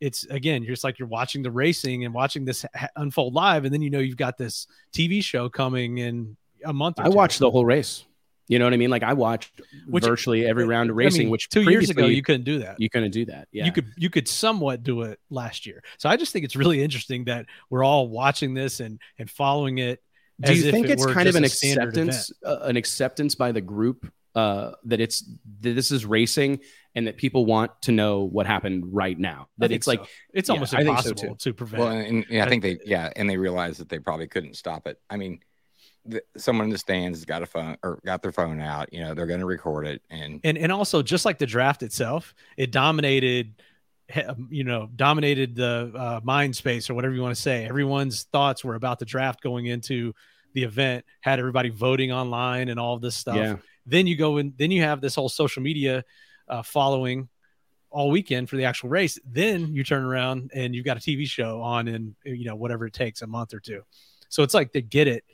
[0.00, 3.64] It's again, you're just like you're watching the racing and watching this ha- unfold live,
[3.64, 6.98] and then you know you've got this TV show coming in a month.
[6.98, 7.16] Or I two.
[7.16, 8.04] watched the whole race.
[8.50, 8.90] You know what I mean?
[8.90, 12.06] Like I watched Which- virtually every round of I racing, mean, which two years ago
[12.06, 12.80] you couldn't do that.
[12.80, 13.46] you couldn't do that.
[13.52, 13.64] Yeah.
[13.66, 15.82] You could you could somewhat do it last year.
[15.98, 19.78] So I just think it's really interesting that we're all watching this and and following
[19.78, 20.02] it.
[20.40, 23.52] do as you if think it it's kind of an acceptance uh, an acceptance by
[23.52, 25.20] the group uh, that it's
[25.60, 26.58] that this is racing
[26.96, 30.02] and that people want to know what happened right now that think it's like
[30.34, 31.78] it's yeah, almost I think so, impossible to prevent.
[31.82, 34.54] Well, and, and I I- think they, yeah, and they realized that they probably couldn't
[34.56, 34.98] stop it.
[35.08, 35.38] I mean,
[36.04, 38.92] the, someone in the stands has got a phone or got their phone out.
[38.92, 41.82] You know, they're going to record it, and and and also just like the draft
[41.82, 43.54] itself, it dominated,
[44.48, 47.66] you know, dominated the uh, mind space or whatever you want to say.
[47.66, 50.14] Everyone's thoughts were about the draft going into
[50.54, 51.04] the event.
[51.20, 53.36] Had everybody voting online and all this stuff.
[53.36, 56.04] yeah Then you go and Then you have this whole social media
[56.48, 57.28] uh, following
[57.90, 59.18] all weekend for the actual race.
[59.24, 62.86] Then you turn around and you've got a TV show on in you know whatever
[62.86, 63.82] it takes a month or two.
[64.28, 65.24] So it's like they get it.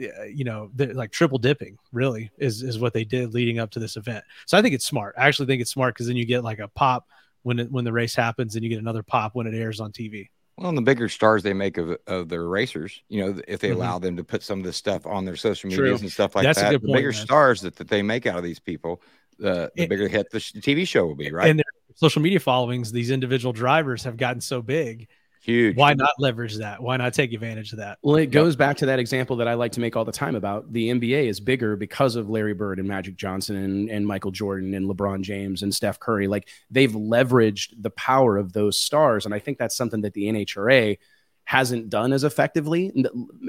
[0.00, 3.78] Uh, You know, like triple dipping really is is what they did leading up to
[3.78, 4.24] this event.
[4.46, 5.14] So I think it's smart.
[5.18, 7.06] I actually think it's smart because then you get like a pop
[7.42, 9.92] when it, when the race happens, and you get another pop when it airs on
[9.92, 10.30] TV.
[10.56, 13.70] well, and the bigger stars they make of of their racers, you know, if they
[13.70, 13.74] Mhm.
[13.74, 15.82] allow them to put some of this stuff on their social True.
[15.82, 17.26] medias and stuff like That's that, the point, bigger man.
[17.26, 19.02] stars that, that they make out of these people,
[19.38, 21.50] the the It- bigger hit the TV show will be, right?
[21.50, 21.64] And they're
[21.96, 25.08] social media followings, these individual drivers have gotten so big.
[25.44, 25.76] Huge.
[25.76, 26.82] Why not leverage that?
[26.82, 27.98] Why not take advantage of that?
[28.02, 30.36] Well, it goes back to that example that I like to make all the time
[30.36, 34.30] about the NBA is bigger because of Larry Bird and Magic Johnson and, and Michael
[34.30, 36.28] Jordan and LeBron James and Steph Curry.
[36.28, 39.26] Like they've leveraged the power of those stars.
[39.26, 40.96] And I think that's something that the NHRA
[41.44, 42.90] hasn't done as effectively.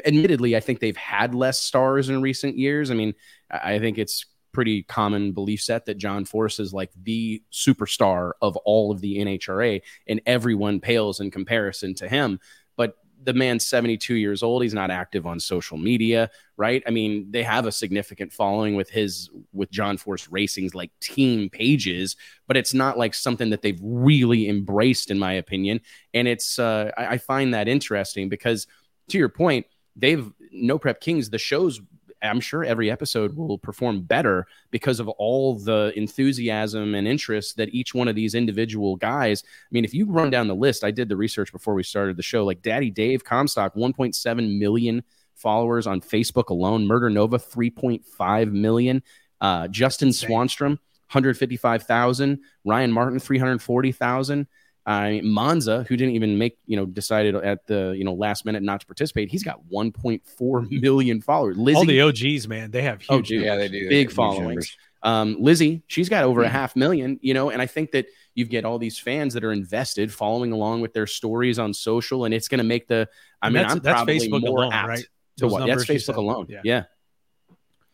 [0.05, 2.91] Admittedly, I think they've had less stars in recent years.
[2.91, 3.13] I mean,
[3.49, 4.25] I think it's
[4.56, 9.18] pretty common belief set that John Force is like the superstar of all of the
[9.18, 12.39] NHRA and everyone pales in comparison to him.
[12.78, 14.63] But the man's 72 years old.
[14.63, 16.82] He's not active on social media, right?
[16.88, 21.50] I mean, they have a significant following with his with John Force Racing's like team
[21.50, 22.15] pages,
[22.48, 25.82] but it's not like something that they've really embraced, in my opinion.
[26.13, 28.68] And it's uh, I, I find that interesting because,
[29.10, 29.65] to your point,
[29.96, 31.30] they've no prep kings.
[31.30, 31.82] The show's
[32.25, 37.69] I'm sure every episode will perform better because of all the enthusiasm and interest that
[37.69, 39.43] each one of these individual guys.
[39.45, 42.17] I mean, if you run down the list, I did the research before we started
[42.17, 42.45] the show.
[42.45, 45.03] Like Daddy Dave Comstock, 1.7 million
[45.35, 46.88] followers on Facebook alone.
[46.88, 49.03] Murder Nova, 3.5 million.
[49.41, 50.79] Uh, Justin Swanstrom,
[51.11, 52.39] 155,000.
[52.63, 54.47] Ryan Martin, 340,000.
[54.88, 58.45] I mean, Monza, who didn't even make, you know, decided at the, you know, last
[58.45, 61.58] minute not to participate, he's got 1.4 million followers.
[61.58, 63.30] Lizzy, All the OGs, man, they have Oh, huge.
[63.30, 63.43] dude.
[63.43, 63.89] yeah, they do.
[63.89, 64.41] big Huge followings.
[64.48, 64.78] numbers.
[65.02, 66.52] Um, Lizzy, she's got over a Mhm.
[66.52, 69.52] half million, you know, and I think that you get all these fans that are
[69.54, 73.08] invested following along with their stories on social, and it's going to make the,
[73.41, 75.00] I And mean, that's- I'm that's probably Facebook more alone, apt right?
[75.00, 75.67] to Those what?
[75.67, 76.15] That's Facebook said.
[76.15, 76.45] alone.
[76.50, 76.62] Yeah.
[76.63, 76.84] Yeah.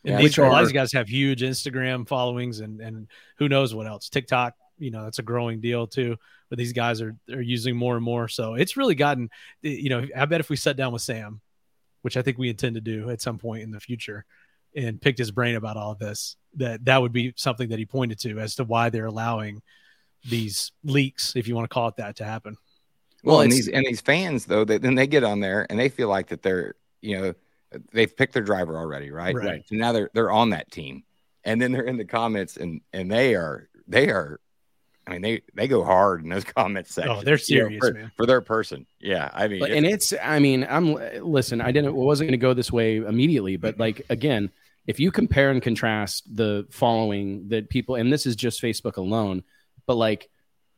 [0.04, 3.08] And Yeah, these, which a lot of these guys have huge Instagram followings and and
[3.38, 4.10] who knows what else.
[4.10, 6.17] TikTok, you know, that's a growing deal too.
[6.51, 8.27] But these guys are are using more and more.
[8.27, 9.29] So it's really gotten,
[9.63, 11.41] eh, you know, I bet if we sat down with Sam,
[12.03, 14.25] which I think we intend to do at some point in the future,
[14.75, 17.85] and picked his brain about all of this, that that would be something that he
[17.85, 19.63] pointed to as to why they're allowing
[20.29, 22.55] these leaks, if you want to call it that, to happen.
[23.23, 25.79] Well, Well, and these and these fans though, they, then they get on there and
[25.79, 27.33] they feel like that they're you know
[27.93, 29.33] they've picked their driver already, right?
[29.33, 29.63] Right.
[29.67, 31.03] So now they're they're on that team,
[31.43, 34.39] and then they're in the comments and and they are they are,
[35.07, 37.17] I mean they they go hard in those comment oh, sections.
[37.19, 38.11] Oh, they're you know, serious, for, man.
[38.15, 38.85] for their person.
[38.99, 41.61] Yeah, I mean, But, it's- and it's, I mean, I'm listen.
[41.61, 44.51] I didn't, it wasn't going to go this way immediately, but like again,
[44.87, 49.43] if you compare and contrast the following that people, and this is just Facebook alone,
[49.85, 50.29] but like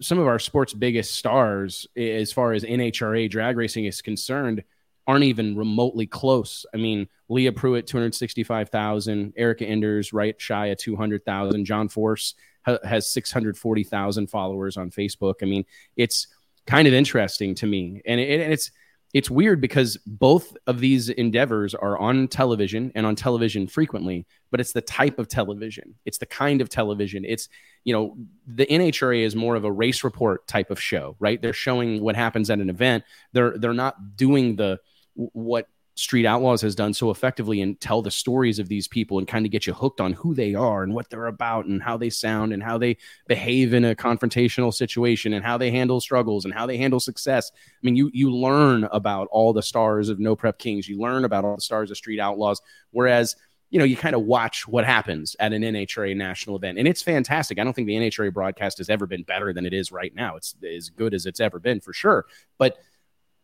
[0.01, 4.63] some of our sports biggest stars, as far as NHRA drag racing is concerned,
[5.07, 6.65] aren't even remotely close.
[6.73, 13.08] I mean, Leah Pruett, 265,000, Erica Enders, right shy of 200,000, John Force ha- has
[13.12, 15.36] 640,000 followers on Facebook.
[15.41, 16.28] I mean, it's
[16.65, 18.02] kind of interesting to me.
[18.06, 18.71] And, it, and it's,
[19.13, 24.60] it's weird because both of these endeavors are on television and on television frequently, but
[24.60, 25.93] it's the type of television.
[26.06, 27.23] It's the kind of television.
[27.23, 27.47] It's,
[27.84, 31.39] you know, the NHRA is more of a race report type of show, right?
[31.39, 33.04] They're showing what happens at an event.
[33.34, 34.80] They're they're not doing the
[35.13, 39.27] what Street Outlaws has done so effectively and tell the stories of these people and
[39.27, 41.97] kind of get you hooked on who they are and what they're about and how
[41.97, 46.45] they sound and how they behave in a confrontational situation and how they handle struggles
[46.45, 47.51] and how they handle success.
[47.56, 50.89] I mean, you you learn about all the stars of No Prep Kings.
[50.89, 52.60] You learn about all the stars of Street Outlaws.
[52.89, 53.36] Whereas,
[53.69, 57.01] you know, you kind of watch what happens at an NHRA national event, and it's
[57.03, 57.60] fantastic.
[57.60, 60.36] I don't think the NHRA broadcast has ever been better than it is right now.
[60.38, 62.25] It's as good as it's ever been for sure,
[62.58, 62.77] but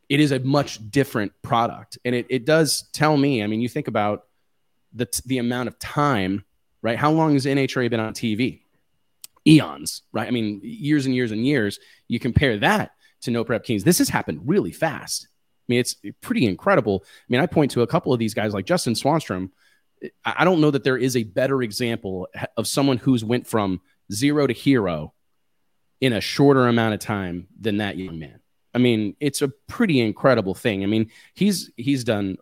[0.10, 3.44] it is a much different product, and it it does tell me.
[3.44, 4.26] I mean, you think about
[4.94, 6.44] the the amount of time,
[6.82, 6.98] right?
[6.98, 8.62] How long has NHRA been on TV?
[9.48, 10.28] Eons, right?
[10.28, 11.80] I mean, years and years and years.
[12.08, 12.92] You compare that
[13.22, 13.84] to No Prep Kings.
[13.84, 15.28] This has happened really fast.
[15.28, 17.04] I mean, it's pretty incredible.
[17.06, 19.52] I mean, I point to a couple of these guys like Justin Swanstrom.
[20.26, 24.48] I don't know that there is a better example of someone who's went from zero
[24.48, 25.14] to hero
[26.02, 28.39] in a shorter amount of time than that young man.
[28.74, 30.84] I mean, it's a pretty incredible thing.
[30.84, 32.38] I mean, he's he's done,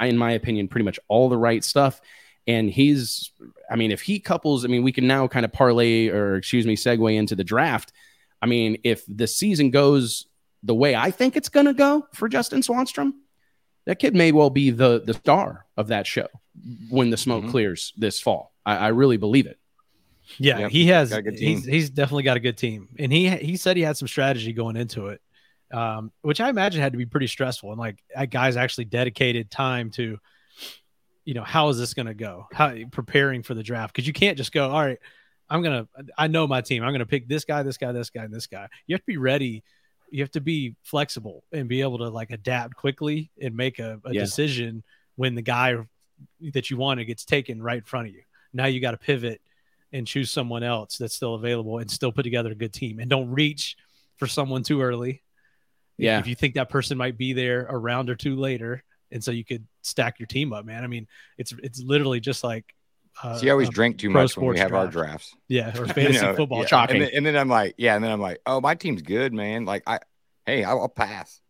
[0.00, 2.00] in my opinion, pretty much all the right stuff.
[2.46, 3.30] And he's,
[3.70, 6.66] I mean, if he couples, I mean, we can now kind of parlay or excuse
[6.66, 7.92] me, segue into the draft.
[8.40, 10.26] I mean, if the season goes
[10.64, 13.12] the way I think it's going to go for Justin Swanstrom,
[13.86, 16.26] that kid may well be the the star of that show
[16.90, 17.50] when the smoke Mhm.
[17.50, 18.52] clears this fall.
[18.64, 19.58] I, I really believe it.
[20.38, 21.10] Yeah, Yep, he has.
[21.12, 23.96] a good He's, he's definitely got a good team, and he he said he had
[23.96, 25.20] some strategy going into it,
[25.72, 27.70] um, which I imagine had to be pretty stressful.
[27.70, 30.18] And like that guys actually dedicated time to,
[31.24, 32.46] you know, how is this going to go?
[32.52, 34.70] How preparing for the draft because you can't just go.
[34.70, 34.98] All right,
[35.48, 35.88] I'm gonna.
[36.18, 36.82] I know my team.
[36.82, 38.68] I'm gonna pick this guy, this guy, this guy, and this guy.
[38.86, 39.62] You have to be ready.
[40.10, 44.00] You have to be flexible and be able to like adapt quickly and make a,
[44.04, 44.20] a Yeah.
[44.22, 44.82] decision
[45.16, 45.76] when the guy
[46.52, 48.22] that you wanted gets taken right in front of you.
[48.52, 49.40] Now you got to pivot
[49.92, 53.08] and choose someone else that's still available and still put together a good team and
[53.08, 53.76] don't reach
[54.16, 55.22] for someone too early.
[55.98, 56.18] Yeah.
[56.18, 59.30] If you think that person might be there a round or two later, and so
[59.30, 60.84] you could stack your team up, man.
[60.84, 61.06] I mean,
[61.38, 62.74] it's it's literally just like.
[63.22, 65.34] Uh, See, I always drink too much when we sports have our drafts.
[65.46, 66.60] yeah, or You fantasy know, football.
[66.60, 66.66] yeah.
[66.66, 66.96] Shocking.
[66.96, 69.34] And then, and then I'm like, yeah, and then I'm like, oh, my team's good,
[69.34, 69.66] man.
[69.66, 69.98] Like I,
[70.46, 71.40] hey, I'll, I'll pass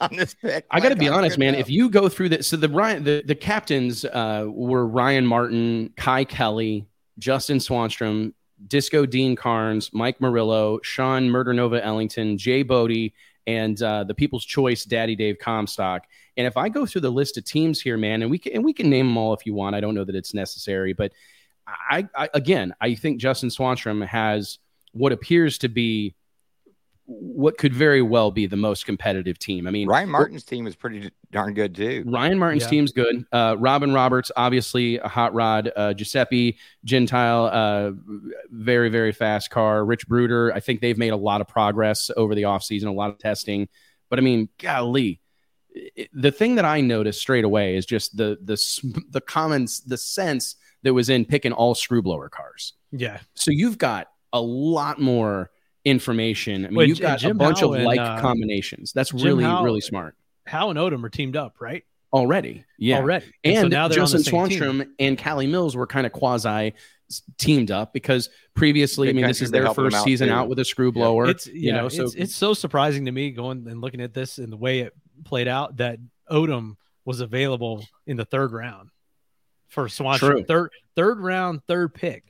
[0.00, 0.66] on this pick.
[0.70, 1.54] I got to Like, be I'm honest, man.
[1.54, 1.58] now.
[1.58, 5.92] If you go through that, so the Ryan, the, the captains uh, were Ryan Martin,
[5.96, 6.86] Kye Kelley,
[7.18, 8.32] Justin Swanstrom,
[8.64, 13.14] Disco Dean Carnes, Mike Murillo, Shawn Murder Nova Ellington, Jay Bodie,
[13.46, 16.06] and uh, the People's Choice Daddy Dave Comstock.
[16.36, 18.64] And if I go through the list of teams here, man, and we can and
[18.64, 19.76] we can name them all if you want.
[19.76, 21.12] I don't know that it's necessary, but
[21.66, 24.58] I, I again, I think Justin Swanstrom has
[24.92, 26.14] what appears to be
[27.12, 29.66] what could very well be the most competitive team.
[29.66, 32.04] I mean, Ryan Martin's team is pretty darn good too.
[32.06, 32.68] Ryan Martin's Yeah.
[32.68, 33.24] team's good.
[33.32, 35.72] Uh, Robin Roberts, obviously a hot rod.
[35.74, 37.90] Uh, Giuseppe Gentile, uh,
[38.50, 39.84] very, very fast car.
[39.84, 43.10] Rich Bruder, I think they've made a lot of progress over the offseason, a lot
[43.10, 43.68] of testing.
[44.08, 45.20] But I mean, golly,
[45.74, 48.56] it- the thing that I noticed straight away is just the the
[49.10, 50.54] the comments, the sense
[50.84, 52.74] that was in picking all screw blower cars.
[52.92, 55.50] Yeah, So you've got a lot more
[55.84, 56.64] information.
[56.64, 58.92] I mean, Well, you've J- got a bunch Howe of and, like uh, combinations.
[58.92, 60.14] That's Jim really, Howe- really smart
[60.46, 61.84] Howe and Odom are teamed up, right?
[62.12, 62.64] already.
[62.78, 62.98] Yeah.
[62.98, 64.60] Already, and, so now they're on the Justin team.
[64.60, 66.74] Swanstrom and Callie Mills were kind of quasi
[67.38, 70.34] teamed up because previously, I mean, this is their first out, season too.
[70.34, 71.28] out with a screw blower.
[71.28, 74.14] It's you yeah, know, so it's, it's so surprising to me going and looking at
[74.14, 75.98] this and the way it played out that
[76.30, 78.90] Odom was available in the third round
[79.68, 80.18] for Swanstrom.
[80.18, 80.44] True.
[80.44, 82.24] Third third round, third pick.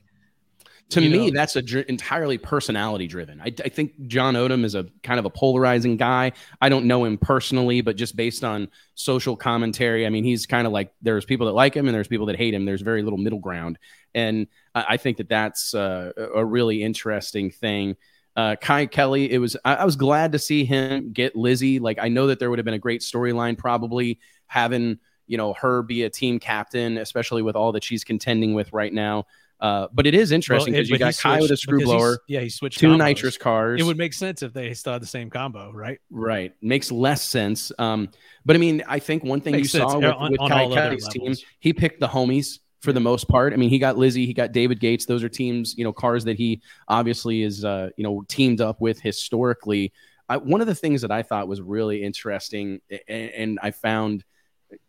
[0.90, 1.38] To you me, know.
[1.38, 3.40] that's a dr- entirely personality driven.
[3.40, 6.32] I, I think John Odom is a kind of a polarizing guy.
[6.60, 10.66] I don't know him personally, but just based on social commentary, I mean, he's kind
[10.66, 12.64] of like there's people that like him and there's people that hate him.
[12.64, 13.78] There's very little middle ground,
[14.14, 17.96] and I, I think that that's uh, a really interesting thing.
[18.36, 21.78] Uh, Kye Kelley, it was I, I was glad to see him get Lizzy.
[21.78, 25.52] Like I know that there would have been a great storyline probably having you know
[25.54, 29.26] her be a team captain, especially with all that she's contending with right now.
[29.60, 32.40] Uh, but it is interesting because it- you got Kye with a screw blower, Yeah,
[32.40, 32.98] he switched two combos.
[32.98, 33.80] nitrous cars.
[33.80, 35.98] It would make sense if they still had the same combo, right?
[36.10, 37.70] right makes less sense.
[37.78, 38.08] Um,
[38.46, 40.48] but I mean, I think one thing Makes you sense, saw with, on- with on
[40.50, 43.52] Kye Kelley's team, he picked the homies for the most part.
[43.52, 45.04] I mean, he got Lizzy, he got David Gates.
[45.04, 48.80] Those are teams, you know, cars that he obviously is, uh, you know, teamed up
[48.80, 49.92] with historically.
[50.30, 54.24] I, one of the things that I thought was really interesting, and, and I found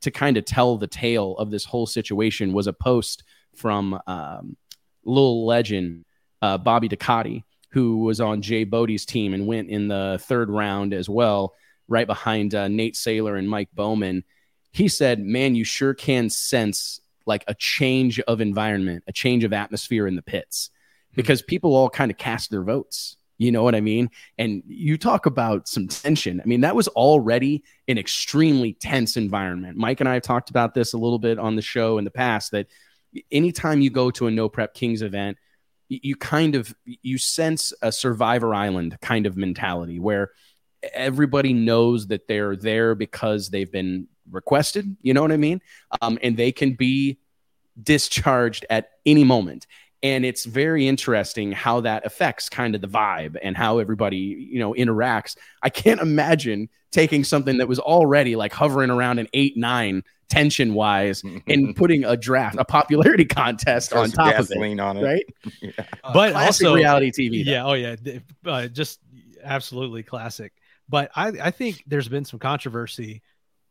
[0.01, 3.23] to kind of tell the tale of this whole situation was a post
[3.55, 4.55] from um,
[5.03, 6.05] Lil Legend,
[6.41, 10.93] uh, Bobby Ducote, who was on Jay Bodie's team and went in the third round
[10.93, 11.53] as well,
[11.87, 14.23] right behind uh, Nate Saylor and Mike Bowman.
[14.71, 19.53] He said, "Man, you sure can sense like a change of environment, a change of
[19.53, 20.69] atmosphere in the pits,
[21.15, 24.11] because people all kind of cast their votes." You know what I mean?
[24.37, 26.39] And you talk about some tension.
[26.39, 29.77] I mean, that was already an extremely tense environment.
[29.77, 32.11] Mike and I have talked about this a little bit on the show in the
[32.11, 32.67] past that
[33.31, 35.37] anytime you go to a no prep kings event,
[35.89, 40.31] you kind of you sense a survivor island kind of mentality where
[40.93, 45.61] everybody knows that they're there because they've been requested, you know what I mean?
[46.01, 47.19] Um, and they can be
[47.81, 49.67] discharged at any moment
[50.03, 54.59] and it's very interesting how that affects kind of the vibe and how everybody you
[54.59, 59.57] know interacts i can't imagine taking something that was already like hovering around an 8
[59.57, 64.97] 9 tension wise in putting a draft a popularity contest on top of it on
[64.97, 65.03] it.
[65.03, 65.25] right
[66.13, 67.51] but also reality tv though.
[67.51, 67.65] Yeah.
[67.65, 68.19] Oh, yeah.
[68.45, 68.99] Uh, just
[69.43, 70.53] absolutely classic.
[70.87, 73.21] But I, I think there's been some controversy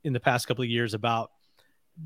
[0.04, 1.30] in the past couple of years about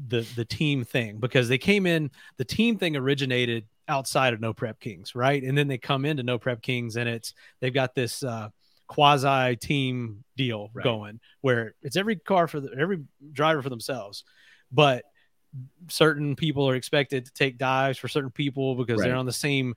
[0.08, 2.10] the the team thing because they came in.
[2.36, 5.42] The team thing originated outside of No Prep Kings, right?
[5.42, 8.48] And then they come into No Prep Kings, and it's they've got this uh,
[8.88, 10.84] quasi team deal Right.
[10.84, 14.24] going where it's every car for the, every driver for themselves,
[14.72, 15.04] but
[15.88, 19.08] certain people are expected to take dives for certain people because Right.
[19.08, 19.74] they're on the same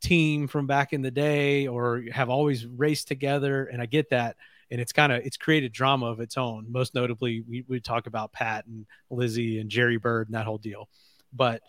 [0.00, 3.64] team from back in the day or have always raced together.
[3.64, 4.36] And i get that.
[4.70, 6.66] And it's kind of it's created drama of its own.
[6.70, 10.58] Most notably we, we talk about pat and lizzie and jerry bird and that whole
[10.58, 10.88] deal.
[11.32, 11.62] But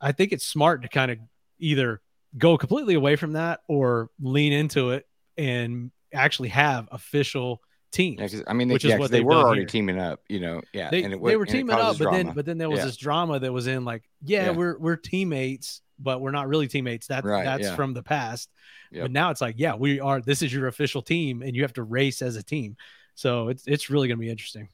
[0.00, 1.18] i think it's smart to kind of
[1.58, 2.02] either
[2.36, 5.06] go completely away from that or lean into it
[5.38, 7.62] and actually have official
[7.92, 9.68] teams Yeah, 'cause, I mean, they, Which is what they were already here.
[9.68, 10.60] teaming up, you know.
[10.72, 12.68] Yeah, they, and it, they were and teaming up, causes but then but then there
[12.70, 12.86] was Yeah.
[12.86, 14.50] this drama that was in like, yeah, Yeah.
[14.52, 17.06] we're we're teammates, but we're not really teammates.
[17.08, 17.76] That Right, that's yeah.
[17.76, 18.50] from the past.
[18.92, 19.04] Yep.
[19.04, 20.20] But now it's like, yeah, we are.
[20.20, 22.76] This is your official team, and you have to race as a team.
[23.14, 24.68] So it's it's really going to be interesting.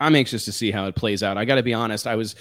[0.00, 1.38] I'm anxious to see how it plays out.
[1.38, 2.08] I got to be honest.
[2.08, 2.34] I was,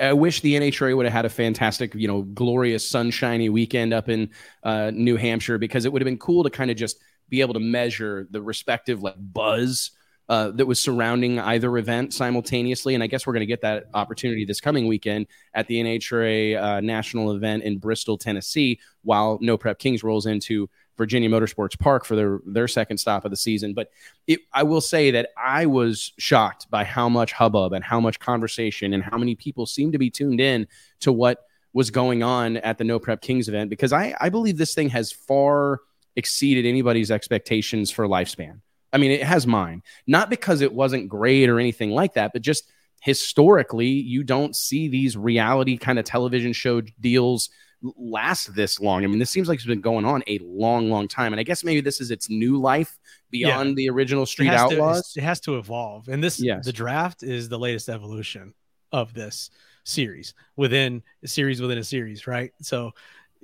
[0.00, 4.08] I wish the NHRA would have had a fantastic, you know, glorious sunshiny weekend up
[4.08, 4.30] in
[4.62, 6.98] uh, New Hampshire because it would have been cool to kind of just
[7.28, 9.90] be able to measure the respective like buzz
[10.28, 12.94] uh, that was surrounding either event simultaneously.
[12.94, 16.62] And I guess we're going to get that opportunity this coming weekend at the NHRA
[16.62, 22.04] uh, national event in Bristol, Tennessee, while No Prep Kings rolls into Virginia Motorsports Park
[22.04, 23.74] for their their second stop of the season.
[23.74, 23.90] But
[24.26, 28.20] it, I will say that I was shocked by how much hubbub and how much
[28.20, 30.68] conversation and how many people seem to be tuned in
[31.00, 34.56] to what was going on at the No Prep Kings event because I, I believe
[34.56, 35.80] this thing has far
[36.16, 38.60] exceeded anybody's expectations for lifespan.
[38.92, 42.42] I mean, it has mine, not because it wasn't great or anything like that, but
[42.42, 42.70] just
[43.02, 47.50] historically, you don't see these reality kind of television show deals
[47.96, 49.04] last this long.
[49.04, 51.32] I mean, this seems like it's been going on a long, long time.
[51.32, 52.98] And I guess maybe this is its new life
[53.30, 53.74] beyond yeah.
[53.74, 55.12] the original Street it Outlaws.
[55.12, 56.08] To, it has to evolve.
[56.08, 56.64] And this, yes.
[56.64, 58.54] the draft is the latest evolution
[58.92, 59.50] of this
[59.84, 62.52] series within a series within a series, right?
[62.62, 62.92] So,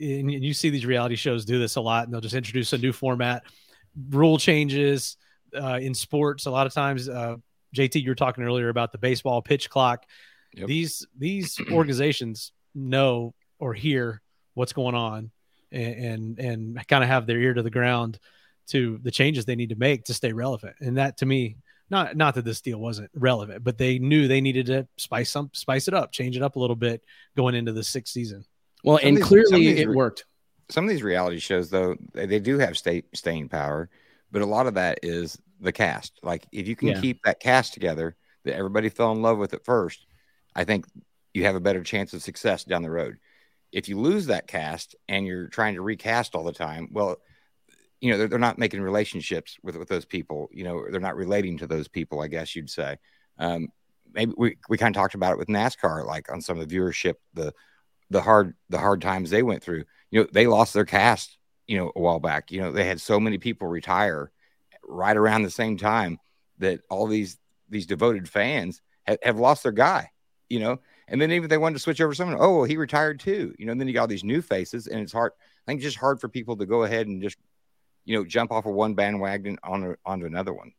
[0.01, 2.79] and you see these reality shows do this a lot, and they'll just introduce a
[2.79, 3.43] new format,
[4.11, 5.17] rule changes
[5.55, 6.47] uh, in sports.
[6.47, 7.37] A lot of times, uh,
[7.75, 10.05] JT, you were talking earlier about the baseball pitch clock.
[10.55, 10.67] Yep.
[10.67, 14.23] These these organizations know or hear
[14.55, 15.31] what's going on
[15.71, 18.19] and and, and kind of have their ear to the ground
[18.69, 20.77] to the changes they need to make to stay relevant.
[20.81, 21.57] And that to me,
[21.91, 25.51] not not that this deal wasn't relevant, but they knew they needed to spice some
[25.53, 27.03] spice it up, change it up a little bit
[27.37, 28.45] going into the sixth season.
[28.85, 30.25] Well, some and these, clearly it re- worked.
[30.69, 33.91] Some of these reality shows, though, they, they do have state staying power,
[34.31, 36.19] but a lot of that is the cast.
[36.23, 37.01] Like if you can yeah.
[37.01, 40.07] keep that cast together that everybody fell in love with at first,
[40.55, 40.87] I think
[41.35, 43.19] you have a better chance of success down the road
[43.73, 47.17] if you lose that cast and you're trying to recast all the time, well,
[48.01, 50.49] you know, they're, they're not making relationships with, with those people.
[50.53, 52.97] You know, they're not relating to those people, I guess you'd say.
[53.39, 53.69] Um,
[54.13, 56.75] maybe we, we kind of talked about it with NASCAR, like on some of the
[56.75, 57.53] viewership, the,
[58.11, 61.79] the hard, the hard times they went through, you know, they lost their cast, you
[61.79, 64.31] know, a while back, you know, they had so many people retire
[64.87, 66.19] right around the same time
[66.59, 67.39] that all these,
[67.69, 70.11] these devoted fans have, have lost their guy,
[70.49, 70.81] you know,
[71.11, 73.53] and then even they wanted to switch over someone, oh, well, he retired too.
[73.59, 75.33] You know, and then you got all these new faces, and it's hard.
[75.67, 77.37] I think just hard for people to go ahead and just,
[78.05, 80.73] you know, jump off of one bandwagon on onto another one.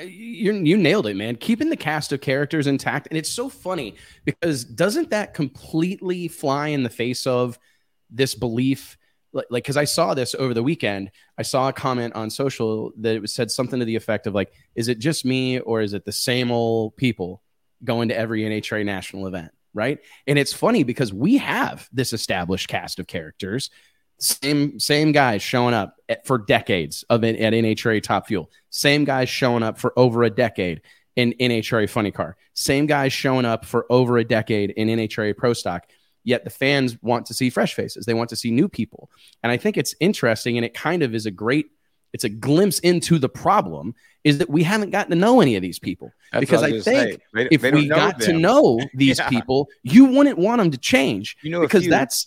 [0.00, 1.36] You you nailed it, man.
[1.36, 6.68] Keeping the cast of characters intact, and it's so funny because doesn't that completely fly
[6.68, 7.58] in the face of
[8.10, 8.98] this belief?
[9.32, 13.14] Like, because I saw this over the weekend, I saw a comment on social that
[13.14, 15.94] it was said something to the effect of like, "Is it just me, or is
[15.94, 17.42] it the same old people
[17.84, 20.00] going to every NHRA national event?" right?
[20.26, 23.70] And it's funny because we have this established cast of characters,
[24.20, 29.28] same same guys showing up at, for decades of at NHRA Top Fuel, same guys
[29.28, 30.82] showing up for over a decade
[31.16, 35.52] in NHRA Funny Car, same guys showing up for over a decade in NHRA Pro
[35.52, 35.86] Stock.
[36.22, 38.04] Yet the fans want to see fresh faces.
[38.04, 39.10] They want to see new people.
[39.42, 41.70] And I think it's interesting and it kind of is a great
[42.12, 43.94] it's a glimpse into the problem
[44.24, 46.80] is that we haven't gotten to know any of these people That's because I, I
[46.80, 48.26] think they, if they we got them.
[48.26, 49.28] to know these yeah.
[49.28, 51.36] people, you wouldn't want them to change.
[51.42, 52.26] You know, because that's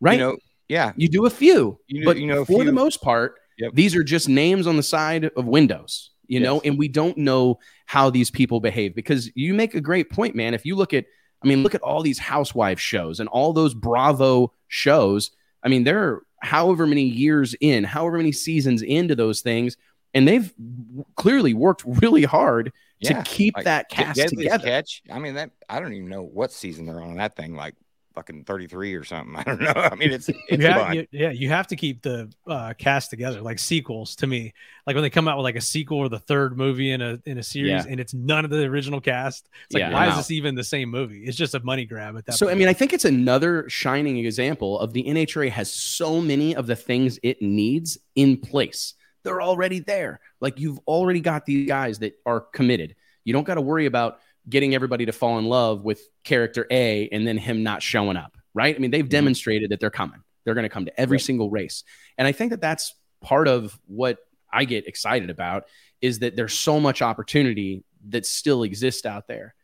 [0.00, 0.18] right.
[0.18, 0.36] You know,
[0.68, 2.64] yeah, you do a few, you but you know, for few.
[2.64, 3.72] the most part, yep.
[3.74, 6.10] these are just names on the side of windows.
[6.26, 6.46] You yes.
[6.46, 10.34] know, and we don't know how these people behave because you make a great point,
[10.34, 10.54] man.
[10.54, 11.04] If you look at,
[11.42, 15.32] I mean, look at all these housewife shows and all those Bravo shows.
[15.62, 19.76] I mean, they're however many years in, however many seasons into those things,
[20.14, 20.52] and they've
[21.16, 24.66] clearly worked really hard yeah, to keep like, that cast together.
[24.66, 27.54] Catch, I mean, that I don't even know what season they're on that thing.
[27.54, 27.74] Like
[28.14, 29.36] fucking 33 or something.
[29.38, 29.72] I don't know.
[29.74, 33.40] I mean, it's, it's yeah, you, yeah, you have to keep the uh, cast together,
[33.40, 34.54] like sequels to me.
[34.86, 37.18] Like when they come out with like a sequel or the third movie in a
[37.26, 37.84] in a series, yeah.
[37.88, 39.48] and it's none of the original cast.
[39.66, 41.24] It's like, yeah, why is this even the same movie?
[41.24, 42.34] It's just a money grab at that.
[42.34, 42.56] So, point.
[42.56, 46.66] I mean, I think it's another shining example of the NHRA has so many of
[46.66, 48.94] the things it needs in place.
[49.22, 50.20] They're already there.
[50.40, 52.94] Like you've already got these guys that are committed.
[53.24, 57.08] You don't got to worry about getting everybody to fall in love with character A
[57.10, 58.74] and then him not showing up, right?
[58.74, 59.10] I mean, they've mm-hmm.
[59.10, 60.22] demonstrated that they're coming.
[60.44, 61.84] They're going to come to every single race.
[62.18, 64.18] And I think that that's part of what
[64.52, 65.64] I get excited about
[66.00, 69.54] is that there's so much opportunity that still exists out there.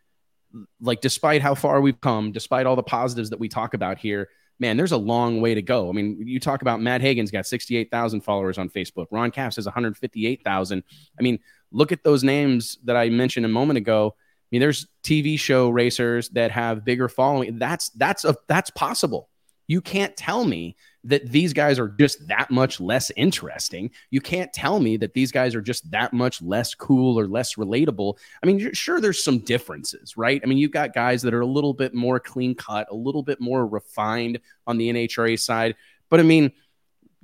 [0.81, 4.31] Like, despite how far we've come, despite all the positives that we talk about here,
[4.59, 5.89] man, there's a long way to go.
[5.89, 9.07] I mean, you talk about Matt Hagan's got 68,000 followers on Facebook.
[9.11, 10.83] Ron Capps has 158,000.
[11.19, 11.39] I mean,
[11.71, 14.15] look at those names that I mentioned a moment ago
[14.51, 17.59] mean, there's TV show racers that have bigger following.
[17.59, 19.29] That's that's a that's possible.
[19.67, 23.91] You can't tell me that these guys are just that much less interesting.
[24.11, 27.55] You can't tell me that these guys are just that much less cool or less
[27.55, 28.19] relatable.
[28.43, 30.41] I mean, sure, there's some differences, right?
[30.43, 33.23] I mean, you've got guys that are a little bit more clean cut, a little
[33.23, 35.77] bit more refined on the NHRA side.
[36.09, 36.51] But I mean,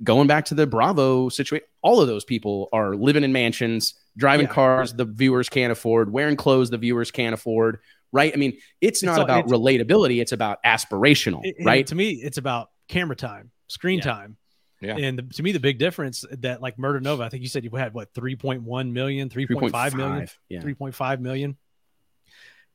[0.03, 4.47] going back to the Bravo situation, all of those people are living in mansions, driving
[4.47, 4.53] Yeah.
[4.53, 7.79] cars the viewers can't afford, wearing clothes the viewers can't afford,
[8.11, 8.33] right?
[8.33, 11.85] I mean, it's not all- about it's- relatability, it's about aspirational, It- right?
[11.87, 14.03] To me, it's about camera time, screen Yeah.
[14.03, 14.37] time.
[14.81, 14.95] Yeah.
[14.97, 17.63] And the, to me, the big difference that like Murder Nova, I think you said
[17.63, 20.37] you had what 3.1 million, 3.5 million, 3.5.
[20.49, 20.61] Yeah.
[20.61, 21.57] 3.5 million.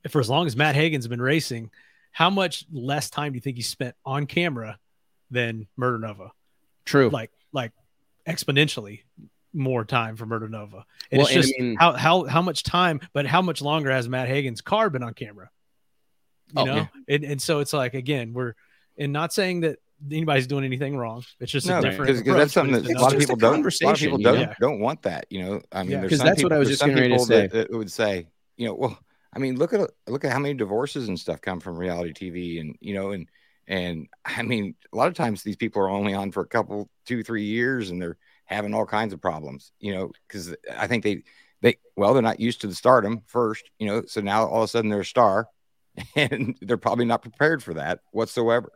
[0.08, 1.70] For as long as Matt Hagan's been racing,
[2.10, 4.78] how much less time do you think he spent on camera
[5.30, 6.32] than Murder Nova?
[6.84, 7.08] True.
[7.08, 7.70] Like, like
[8.26, 9.02] exponentially
[9.54, 10.84] more time for Murder Nova.
[11.10, 13.60] And Well, it's and I just mean- how how how much time, but how much
[13.62, 15.50] longer has Matt Hagan's car been on camera?
[16.54, 16.86] You Oh, know, yeah.
[17.08, 18.54] and and so it's like again, we're
[18.98, 19.78] and not saying that
[20.10, 21.24] anybody's doing anything wrong.
[21.40, 23.36] It's just No, a different because that's something that a another- lot of a people
[23.36, 23.42] don't.
[23.42, 24.40] A lot of conversation, people you don't know?
[24.40, 24.54] Yeah.
[24.60, 25.26] don't want that.
[25.30, 26.00] You know, I mean, Yeah.
[26.00, 27.46] there's 'Cause some that's what I was just some getting ready to say.
[27.46, 28.26] That, that would say,
[28.56, 28.98] you know, well,
[29.32, 32.60] I mean, look at look at how many divorces and stuff come from reality TV,
[32.60, 33.28] and you know, and
[33.68, 36.90] and I mean, a lot of times these people are only on for a couple,
[37.06, 39.72] two, three years, and they're having all kinds of problems.
[39.80, 41.22] You know, because I think they
[41.60, 43.70] they well, they're not used to the stardom first.
[43.78, 45.48] You know, so now all of a sudden they're a star,
[46.16, 48.72] and they're probably not prepared for that whatsoever.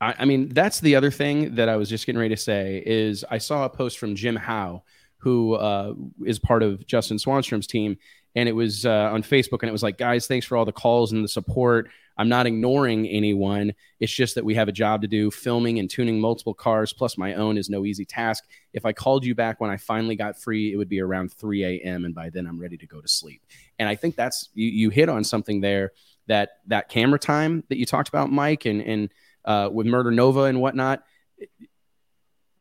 [0.00, 2.82] I, I mean, that's the other thing that I was just getting ready to say
[2.84, 4.82] is I saw a post from Jim Howe,
[5.18, 5.94] who uh,
[6.24, 7.96] is part of Justin Swanstrom's team,
[8.36, 10.72] and it was uh, on Facebook, and it was like, guys, thanks for all the
[10.72, 11.88] calls and the support.
[12.18, 13.72] I'm not ignoring anyone.
[13.98, 15.30] It's just that we have a job to do.
[15.30, 18.44] Filming and tuning multiple cars, plus my own, is no easy task.
[18.74, 21.64] If I called you back when I finally got free, it would be around 3
[21.64, 23.42] a.m., and by then I'm ready to go to sleep.
[23.78, 25.92] And I think that's you, you hit on something there
[26.26, 29.10] that that camera time that you talked about, Mike, and and
[29.46, 31.02] uh, with Murder Nova and whatnot.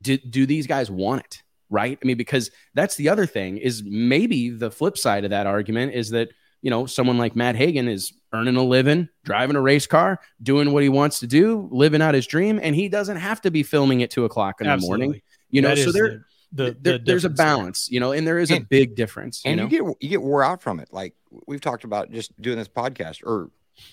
[0.01, 1.41] Do, do these guys want it?
[1.69, 1.97] Right?
[2.01, 5.93] I mean, because that's the other thing is maybe the flip side of that argument
[5.95, 6.29] is that,
[6.61, 10.71] you know, someone like Matt Hagan is earning a living, driving a race car, doing
[10.73, 13.63] what he wants to do, living out his dream, and he doesn't have to be
[13.63, 15.21] filming at two o'clock in the morning.
[15.49, 18.27] You know, That so there, the, the, there- the there's a balance, you know, and
[18.27, 19.43] there is a big difference.
[19.43, 19.63] You and know?
[19.63, 20.89] you get you get wore out from it.
[20.91, 21.15] Like
[21.47, 23.49] we've talked about just doing this podcast, or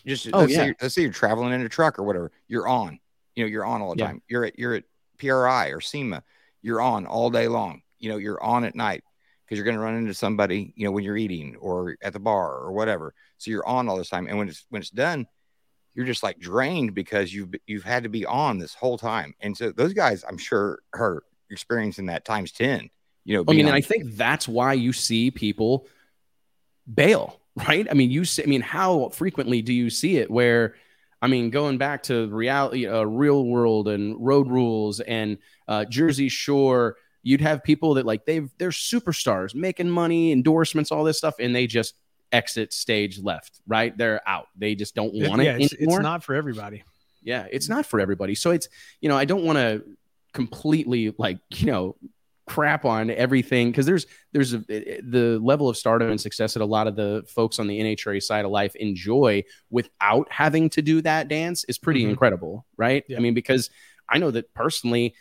[0.07, 0.59] just Oh, let's, yeah.
[0.59, 2.31] say, you're- let's say you're traveling in a truck or whatever.
[2.49, 2.99] You're on.
[3.35, 4.07] You know, you're on all the Yeah.
[4.09, 4.23] time.
[4.29, 4.85] You're at you're at
[5.19, 6.23] PRI or SEMA.
[6.63, 7.83] You're on all day long.
[7.99, 9.05] You know, you're on at night
[9.45, 10.73] because you're going to run into somebody.
[10.77, 13.15] You know, when you're eating or at the bar or whatever.
[13.39, 15.27] So you're on all this time, and when it's when it's done,
[15.95, 19.35] you're just like drained because you've you've had to be on this whole time.
[19.41, 22.91] And so those guys, I'm sure, are experiencing that times ten.
[23.25, 25.87] You know, I mean, on- and I think that's why you see people
[26.93, 27.87] bail, right?
[27.91, 30.75] I mean, you see, I mean, how frequently do you see it where,
[31.23, 36.29] I mean, going back to reality, uh, real world and road rules and uh, Jersey
[36.29, 41.37] Shore, you'd have people that like they've they're superstars making money, endorsements, all this stuff,
[41.39, 41.95] and they just
[42.33, 43.97] exit stage left, right?
[43.97, 44.49] They're out.
[44.57, 46.01] They just don't It- want yeah, it it's, anymore.
[46.01, 46.83] it's not for everybody.
[47.23, 48.35] Yeah, it's not for everybody.
[48.35, 48.69] So it's,
[49.01, 49.85] you know, I don't want to
[50.33, 51.97] completely like, you know,
[52.47, 56.65] crap on everything because there's there's a, the level of stardom and success that a
[56.67, 61.01] lot of the folks on the NHRA side of life enjoy without having to do
[61.03, 62.11] that dance is pretty Mhm.
[62.11, 63.05] incredible, right?
[63.09, 63.19] Yeah.
[63.19, 63.71] I mean, because
[64.09, 65.15] I know that personally,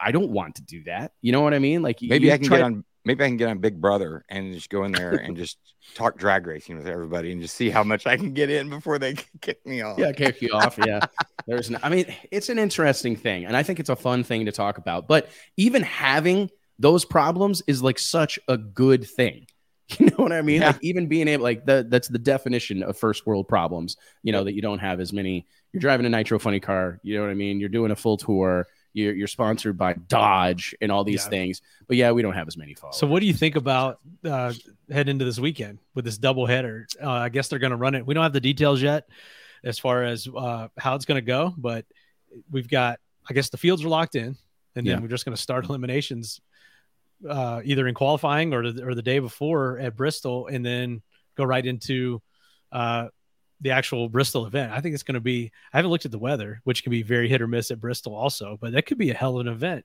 [0.00, 1.12] I don't want to do that.
[1.20, 1.82] You know what I mean?
[1.82, 4.52] Like maybe I can try- get on maybe I can get on Big Brother and
[4.52, 5.58] just go in there and just
[5.94, 8.98] talk drag racing with everybody and just see how much I can get in before
[8.98, 9.98] they kick me off.
[9.98, 11.00] yeah kick you off yeah.
[11.46, 14.44] There's no, i mean it's an interesting thing and i think it's a fun thing
[14.46, 19.46] to talk about but even having those problems is like such a good thing.
[19.98, 20.60] You know what i mean?
[20.60, 20.68] Yeah.
[20.68, 24.44] like even being able like the, that's the definition of first world problems you know
[24.44, 27.30] that you don't have as many you're driving a nitro funny car you know what
[27.30, 27.58] i mean?
[27.58, 31.30] You're doing a full tour you're, you're sponsored by dodge and all these Yeah.
[31.30, 33.98] things but yeah we don't have as many followers So, what do you think about
[34.24, 34.52] uh,
[34.90, 36.86] heading into this weekend with this double header?
[37.02, 38.04] Uh, I guess they're going to run it.
[38.06, 39.08] We don't have the details yet
[39.64, 41.84] as far as uh, how it's going to go, but
[42.50, 44.36] we've got, I guess, the fields are locked in, and
[44.74, 45.00] then Yeah.
[45.00, 46.40] we're just going to start eliminations
[47.28, 51.02] uh, either in qualifying or the, or the day before at Bristol, and then
[51.36, 52.22] go right into
[52.72, 53.08] uh,
[53.60, 54.72] the actual Bristol event.
[54.72, 55.50] I think it's going to be.
[55.72, 58.14] I haven't looked at the weather, which can be very hit or miss at Bristol,
[58.14, 59.84] also, but that could be a hell of an event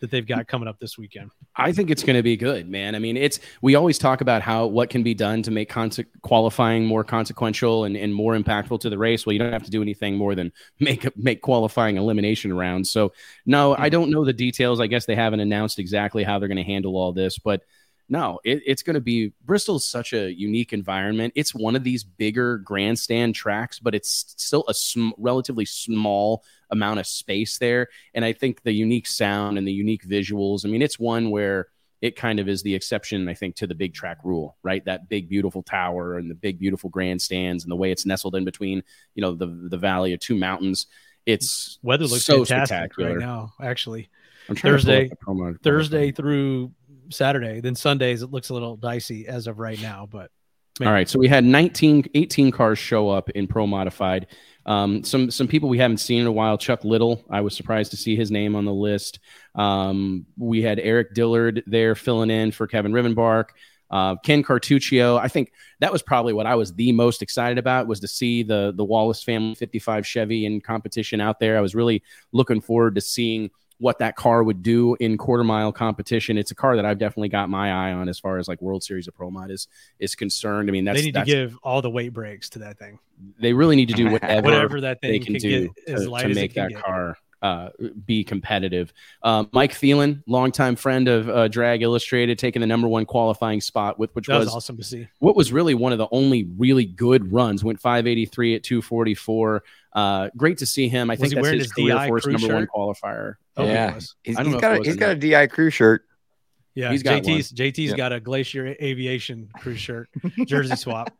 [0.00, 1.30] that they've got coming up this weekend.
[1.56, 2.94] I think it's going to be good, man.
[2.94, 6.06] I mean, it's we always talk about how what can be done to make conse-
[6.22, 9.26] qualifying more consequential and, and more impactful to the race.
[9.26, 12.90] Well, you don't have to do anything more than make make qualifying elimination rounds.
[12.90, 13.12] So,
[13.46, 14.80] no, I don't know the details.
[14.80, 17.62] I guess they haven't announced exactly how they're going to handle all this, but
[18.10, 21.32] no, it, it's going to be Bristol's such a unique environment.
[21.36, 26.98] It's one of these bigger grandstand tracks, but it's still a sm- relatively small amount
[26.98, 27.88] of space there.
[28.12, 30.66] And I think the unique sound and the unique visuals.
[30.66, 31.68] I mean, it's one where
[32.02, 34.84] it kind of is the exception, I think, to the big track rule, right?
[34.86, 38.44] That big, beautiful tower and the big, beautiful grandstands and the way it's nestled in
[38.44, 38.82] between,
[39.14, 40.88] you know, the the valley of two mountains.
[41.26, 43.10] It's Weather looks so fantastic spectacular.
[43.10, 43.52] right now.
[43.62, 44.08] Actually,
[44.48, 45.10] I'm Thursday-
[45.62, 46.72] Thursday through
[47.10, 47.60] Saturday.
[47.60, 50.08] Then Sundays it looks a little dicey as of right now.
[50.10, 50.30] But
[50.80, 54.28] All right, so we had 19, 18 cars show up in Pro Modified.
[54.66, 56.58] Um, some some people we haven't seen in a while.
[56.58, 59.20] Chuck Little, I was surprised to see his name on the list.
[59.54, 63.46] Um, we had Eric Dillard there filling in for Kevin Rivenbark.
[63.90, 67.88] Uh, Ken Cartuccio, I think that was probably what I was the most excited about
[67.88, 71.58] was to see the the Wallace family 55 Chevy in competition out there.
[71.58, 72.02] I was really
[72.32, 73.50] looking forward to seeing
[73.80, 76.38] what that car would do in quarter mile competition.
[76.38, 78.84] It's a car that I've definitely got my eye on as far as like World
[78.84, 79.66] Series of Pro Mod is
[79.98, 80.68] is concerned.
[80.68, 82.98] I mean, that's they need to give all the weight breaks to that thing.
[83.40, 86.04] they really need to do whatever, Whatever that they thing can, can, do get as
[86.04, 86.82] to, light to as make that get.
[86.82, 87.70] car uh,
[88.04, 88.92] be competitive.
[89.22, 93.98] Um, Mike Thielen, longtime friend of uh, Drag Illustrated, taking the number one qualifying spot
[93.98, 95.08] with which That was was awesome to see.
[95.20, 97.64] what was really one of the only really good runs.
[97.64, 99.62] Went 583 at 244.
[99.92, 101.10] Uh, great to see him.
[101.10, 102.68] I Was think he that's wearing his his career DI force crew number one shirt?
[102.74, 103.34] qualifier.
[103.56, 103.94] Oh, he Yeah.
[103.94, 104.14] was.
[104.22, 105.46] He's, I don't he's know if got it a, was he's or got a DI
[105.48, 106.04] crew shirt.
[106.76, 107.96] Yeah, He's got JT's JT's Yeah.
[107.96, 110.08] got a Glacier Aviation crew shirt
[110.46, 111.12] jersey swap.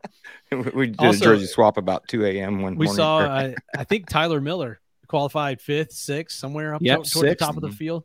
[0.75, 2.63] we did Also- a jersey swap about 2 a.m.
[2.63, 2.97] one We morning.
[2.97, 7.35] saw, uh, I think Tyler Miller qualified fifth, sixth, somewhere up Yep, to- toward the
[7.35, 8.05] top of the field,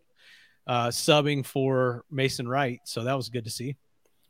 [0.66, 2.80] uh, subbing for Mason Wright.
[2.86, 3.76] So that was good to see.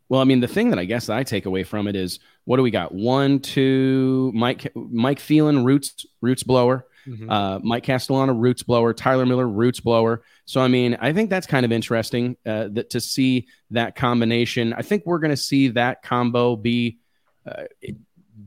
[0.09, 2.57] Well, I mean, the thing that I guess I take away from it is what
[2.57, 2.93] do we got?
[2.93, 6.85] One, two, Mike Mike Thielen, roots roots blower.
[7.07, 7.29] Mhm.
[7.29, 8.93] Uh, Mike Castellana, roots blower.
[8.93, 10.23] Tyler Miller, roots blower.
[10.45, 14.73] So, I mean, I think that's kind of interesting uh, that to see that combination.
[14.73, 16.97] I think we're going to see that combo be
[17.47, 17.63] uh,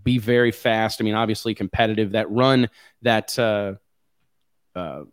[0.03, 1.01] be very fast.
[1.01, 2.13] I mean, obviously competitive.
[2.13, 2.69] That run
[3.03, 3.75] that uh,
[4.75, 5.05] uh,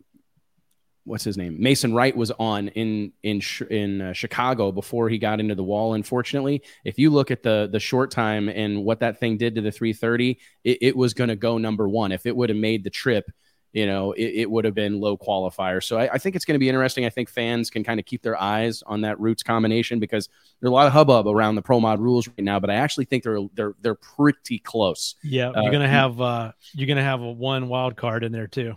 [1.06, 1.56] what's his name?
[1.58, 3.40] Mason Wright was on in in
[3.70, 5.94] in uh, Chicago before he got into the wall.
[5.94, 9.60] Unfortunately, if you look at the the short time and what that thing did to
[9.60, 12.12] the 330, it, it was going to go number one.
[12.12, 13.30] If it would have made the trip,
[13.72, 15.82] you know, it, it would have been low qualifier.
[15.82, 17.04] So I, I think it's going to be interesting.
[17.04, 20.28] I think fans can kind of keep their eyes on that roots combination because
[20.60, 22.58] there's a lot of hubbub around the pro mod rules right now.
[22.58, 25.14] But I actually think they're they're they're pretty close.
[25.22, 28.46] Yeah, Uh, you're gonna have uh, you're gonna have a one wild card in there
[28.48, 28.74] too.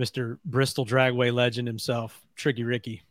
[0.00, 3.02] Mister Bristol Dragway legend himself, Tricky Ricky.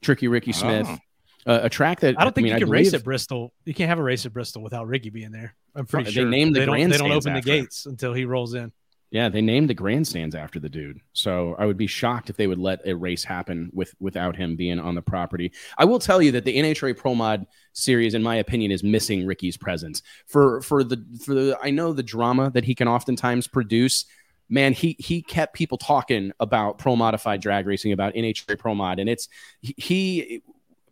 [0.00, 1.52] Tricky Ricky Smith, Oh.
[1.52, 3.52] uh, a track that I don't think mean, you I can race believe- at Bristol.
[3.64, 5.56] You can't have a race at Bristol without Ricky being there.
[5.74, 7.62] I'm pretty They sure named the they don't, they don't open the after him.
[7.64, 8.70] gates until he rolls in.
[9.10, 11.00] Yeah, they named the grandstands after the dude.
[11.12, 14.54] So I would be shocked if they would let a race happen with without him
[14.56, 15.52] being on the property.
[15.78, 19.24] I will tell you that the NHRA Pro Mod series, in my opinion, is missing
[19.26, 20.02] Ricky's presence.
[20.26, 24.04] For for the for the I know the drama that he can oftentimes produce.
[24.48, 28.98] Man, he he kept people talking about pro modified drag racing, about NHRA Pro Mod,
[28.98, 29.28] and it's
[29.60, 30.42] he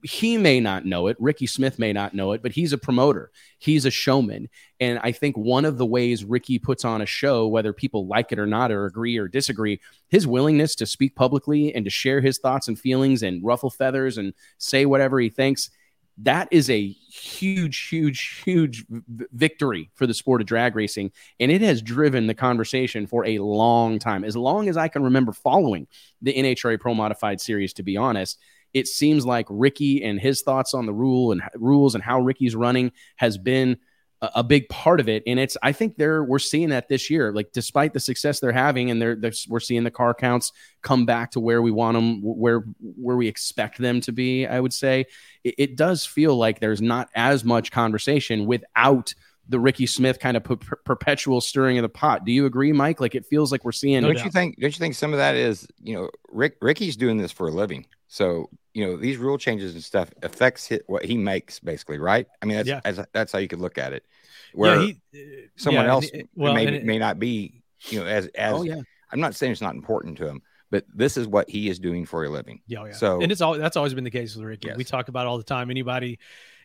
[0.05, 1.17] he may not know it.
[1.19, 3.31] Ricky Smith may not know it, but he's a promoter.
[3.59, 4.51] He's a showman.
[4.79, 8.31] And I think one of the ways Ricky puts on a show, whether people like
[8.31, 9.81] it or not, or agree or disagree,
[10.11, 14.19] his willingness to speak publicly and to share his thoughts and feelings and ruffle feathers
[14.19, 15.71] and say whatever he thinks,
[16.19, 18.85] that is a huge, huge, huge
[19.33, 21.11] victory for the sport of drag racing.
[21.41, 24.25] And it has driven the conversation for a long time.
[24.25, 25.89] As long as I can remember following
[26.23, 28.39] the NHRA Pro Modified series, to be honest,
[28.73, 32.57] it seems like Ricky and his thoughts on the rule and rules and how Ricky's
[32.57, 33.79] running has been
[34.25, 35.23] a, a big part of it.
[35.27, 37.33] And it's I think they're we're seeing that this year.
[37.33, 40.53] Like despite the success they're having, and they're, they're we're seeing the car counts
[40.83, 44.47] come back to where we want them, where where we expect them to be.
[44.47, 45.07] I would say
[45.43, 49.15] it, it does feel like there's not as much conversation without
[49.49, 52.25] the Ricky Smith kind of per- per- perpetual stirring of the pot.
[52.25, 53.01] Do you agree, Mike?
[53.01, 54.03] Like it feels like we're seeing.
[54.03, 54.59] No don't you think?
[54.59, 57.51] Don't you think some of that is you know Rick Ricky's doing this for a
[57.51, 61.99] living, so you know these rule changes and stuff affects hit what he makes basically,
[61.99, 62.27] right?
[62.43, 62.81] I mean that's Yeah.
[62.85, 64.05] that's, that's how you could look at it.
[64.53, 68.07] Where yeah, he, someone yeah, else it- well, may it- may not be you know
[68.07, 71.49] as as oh I'm not saying it's not important to him, but this is what
[71.49, 72.61] he is doing for a living.
[72.67, 72.93] Yeah, oh, yeah.
[72.93, 74.69] So- and it's all that's always been the case with Ricky.
[74.69, 74.77] Yes.
[74.77, 75.71] We talk about all the time.
[75.71, 76.19] Anybody,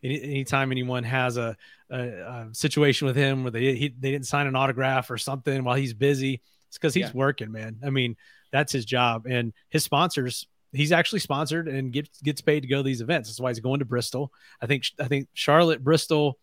[0.03, 1.55] any, anytime anyone has a,
[1.91, 5.63] a, a situation with him where they he, they didn't sign an autograph or something
[5.63, 7.77] while he's busy, it's because he's working, man.
[7.83, 8.15] I mean,
[8.51, 10.47] that's his job, and his sponsors.
[10.71, 13.29] He's actually sponsored and gets gets paid to go to these events.
[13.29, 14.31] That's why he's going to Bristol.
[14.61, 16.37] I think I think Charlotte, Bristol,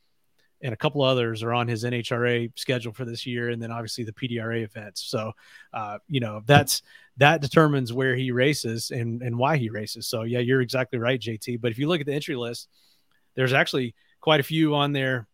[0.63, 4.05] and a couple others are on his NHRA schedule for this year, and then obviously
[4.05, 5.03] the PDRA events.
[5.03, 5.33] So,
[5.73, 6.83] uh, you know, that's
[7.19, 10.09] that determines where he races and and why he races.
[10.09, 11.61] So, yeah, you're exactly right, JT.
[11.61, 12.69] But if you look at the entry list,
[13.35, 15.29] there's actually quite a few on there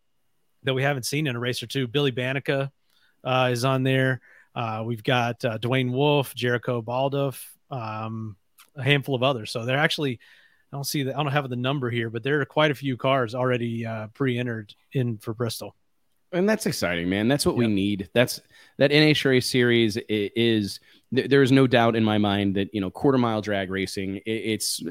[0.63, 1.87] that we haven't seen in a race or two.
[1.87, 2.69] Billy Banica
[3.23, 4.21] uh, is on there.
[4.55, 8.35] Uh, we've got uh, Dwayne Wolf, Jericho Baldoff, um,
[8.75, 9.51] a handful of others.
[9.51, 10.19] So they're actually,
[10.71, 12.75] I don't see that, I don't have the number here, but there are quite a
[12.75, 15.75] few cars already uh, pre-entered in for Bristol.
[16.33, 17.27] And that's exciting, man.
[17.27, 17.59] That's what yep.
[17.59, 18.09] we need.
[18.13, 18.41] That's
[18.79, 20.79] that NHRA series is.
[21.11, 24.19] There is no doubt in my mind that you know quarter mile drag racing.
[24.25, 24.81] It's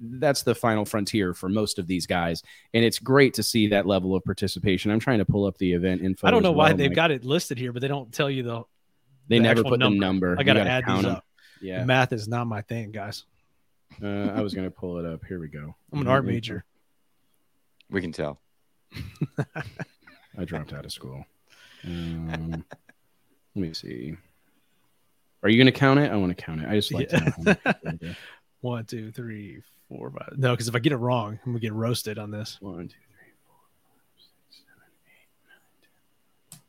[0.00, 3.86] that's the final frontier for most of these guys, and it's great to see that
[3.86, 4.92] level of participation.
[4.92, 6.28] I'm trying to pull up the event info.
[6.28, 6.96] I don't know well, why they've Mike.
[6.96, 8.62] got it listed here, but they don't tell you the.
[9.26, 9.96] They the never put number.
[9.96, 10.36] the number.
[10.38, 11.23] I got to add these up.
[11.64, 13.24] Yeah, math is not my thing, guys.
[14.02, 15.24] Uh, I was going to pull it up.
[15.24, 15.74] Here we go.
[15.92, 16.64] I'm an art major.
[17.90, 18.38] We can tell.
[20.38, 21.24] I dropped out of school.
[21.84, 22.64] Um,
[23.54, 24.14] let me see.
[25.42, 26.10] Are you going to count it?
[26.10, 26.68] I want to count it.
[26.68, 27.94] I just like yeah.
[28.60, 30.36] one, two, three, four, five.
[30.36, 32.56] No, because if I get it wrong, I'm gonna get roasted on this.
[32.60, 36.60] One, two, three, four, five, six, seven, eight, nine,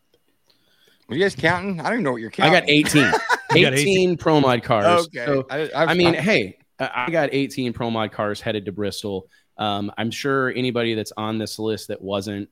[1.02, 1.10] ten.
[1.10, 1.80] Are you guys counting?
[1.80, 2.54] I don't even know what you're counting.
[2.54, 3.12] I got 18.
[3.56, 5.08] 18, 18 pro mod cars.
[5.08, 5.26] Okay.
[5.26, 9.28] So, I, I, mean, hey, I got 18 pro mod cars headed to Bristol.
[9.58, 12.49] Um, I'm sure anybody that's on this list that wasn't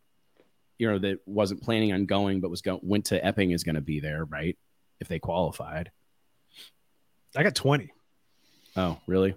[0.78, 3.76] you know that wasn't planning on going but was going went to Epping is going
[3.76, 4.58] to be there, right?
[5.00, 5.92] If they qualified.
[7.36, 7.90] I got 20.
[8.76, 9.36] Oh, really?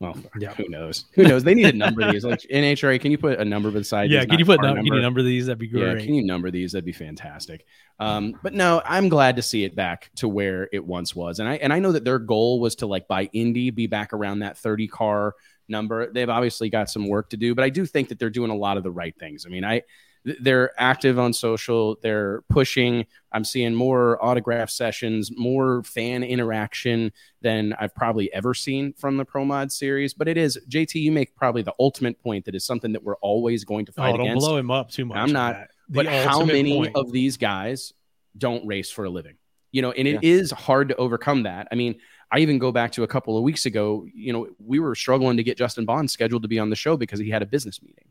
[0.00, 0.54] Well, yeah.
[0.54, 1.04] who knows?
[1.12, 1.44] Who knows?
[1.44, 2.24] They need a number of these.
[2.24, 4.10] Like NHRA, can you put a number beside?
[4.10, 5.46] Yeah, can you put no, can you number these?
[5.46, 5.98] That'd be great.
[5.98, 6.72] Yeah, can you number these?
[6.72, 7.66] That'd be fantastic.
[7.98, 11.46] Um, but no, I'm glad to see it back to where it once was, and
[11.46, 14.38] I and I know that their goal was to like by Indy be back around
[14.38, 15.34] that 30 car
[15.68, 16.10] number.
[16.10, 18.56] They've obviously got some work to do, but I do think that they're doing a
[18.56, 19.44] lot of the right things.
[19.44, 19.82] I mean, I
[20.24, 27.10] they're active on social they're pushing i'm seeing more autograph sessions more fan interaction
[27.40, 31.10] than i've probably ever seen from the pro mod series but it is jt you
[31.10, 34.18] make probably the ultimate point that is something that we're always going to fight oh,
[34.18, 36.96] don't against blow him up too much i'm not but how many point.
[36.96, 37.92] of these guys
[38.36, 39.36] don't race for a living
[39.72, 40.30] you know and it yeah.
[40.30, 41.98] is hard to overcome that i mean
[42.32, 44.06] I even go back to a couple of weeks ago.
[44.14, 46.96] You know, we were struggling to get Justin Bond scheduled to be on the show
[46.96, 48.04] because he had a business meeting.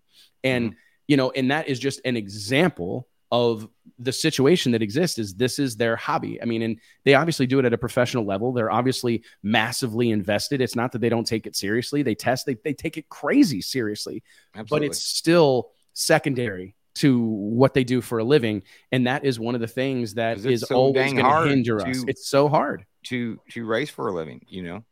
[0.44, 0.80] And mm-hmm
[1.10, 5.58] you know, and that is just an example of the situation that exists is this
[5.58, 6.40] is their hobby.
[6.40, 8.54] I mean, and they obviously do it at a professional level.
[8.54, 10.62] They're obviously massively invested.
[10.62, 12.04] It's not that they don't take it seriously.
[12.04, 14.22] They test, they, they take it crazy seriously,
[14.54, 14.88] Absolutely.
[14.88, 18.62] but it's still secondary to what they do for a living.
[18.92, 22.04] And that is one of the things that is so always going to hinder us.
[22.08, 24.84] It's so hard to, to race for a living, you know,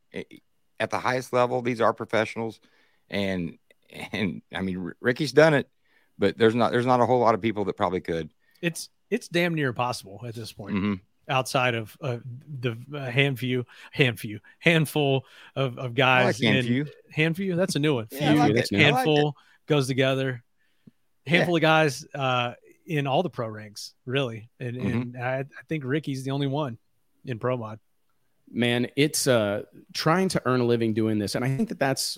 [0.80, 2.60] at the highest level, these are professionals
[3.08, 3.60] and,
[4.12, 5.70] and I mean, Ricky's done it
[6.18, 8.30] but there's not there's not a whole lot of people that probably could.
[8.62, 10.76] It's it's damn near impossible at this point.
[10.76, 10.94] Mm-hmm.
[11.30, 12.20] Outside of uh,
[12.62, 15.26] the uh, hand few, hand few, handful
[15.58, 17.56] of, of guys, like hand few, hand few.
[17.58, 18.08] That's a new one.
[18.12, 19.34] Yeah, few, like handful like
[19.68, 20.42] goes together.
[21.26, 21.58] Handful yeah.
[21.58, 22.54] of guys uh,
[22.86, 24.88] in all the pro ranks, really, and, mm-hmm.
[24.88, 26.78] and I, I think Ricky's the only one
[27.26, 27.80] in pro mod.
[28.50, 29.64] Man, it's uh,
[29.94, 32.18] trying to earn a living doing this, and I think that that's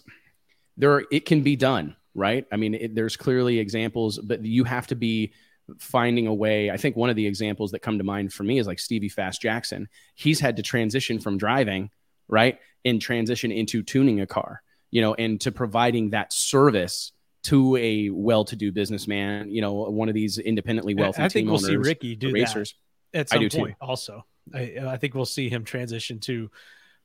[0.77, 1.03] there.
[1.11, 2.45] It can be done right?
[2.51, 5.33] I mean, it, there's clearly examples, but you have to be
[5.79, 6.71] finding a way.
[6.71, 9.09] I think one of the examples that come to mind for me is like Stevie
[9.09, 9.87] Fast Jackson.
[10.15, 11.91] He's had to transition from driving,
[12.27, 17.11] right, and transition into tuning a car, you know, and to providing that service
[17.43, 21.21] to a well-to-do businessman, you know, one of these independently wealthy.
[21.21, 22.75] I think we'll see Ricky do racers.
[23.13, 23.51] that at some point.
[23.51, 23.73] Too.
[23.79, 26.51] Also, I, I think we'll see him transition to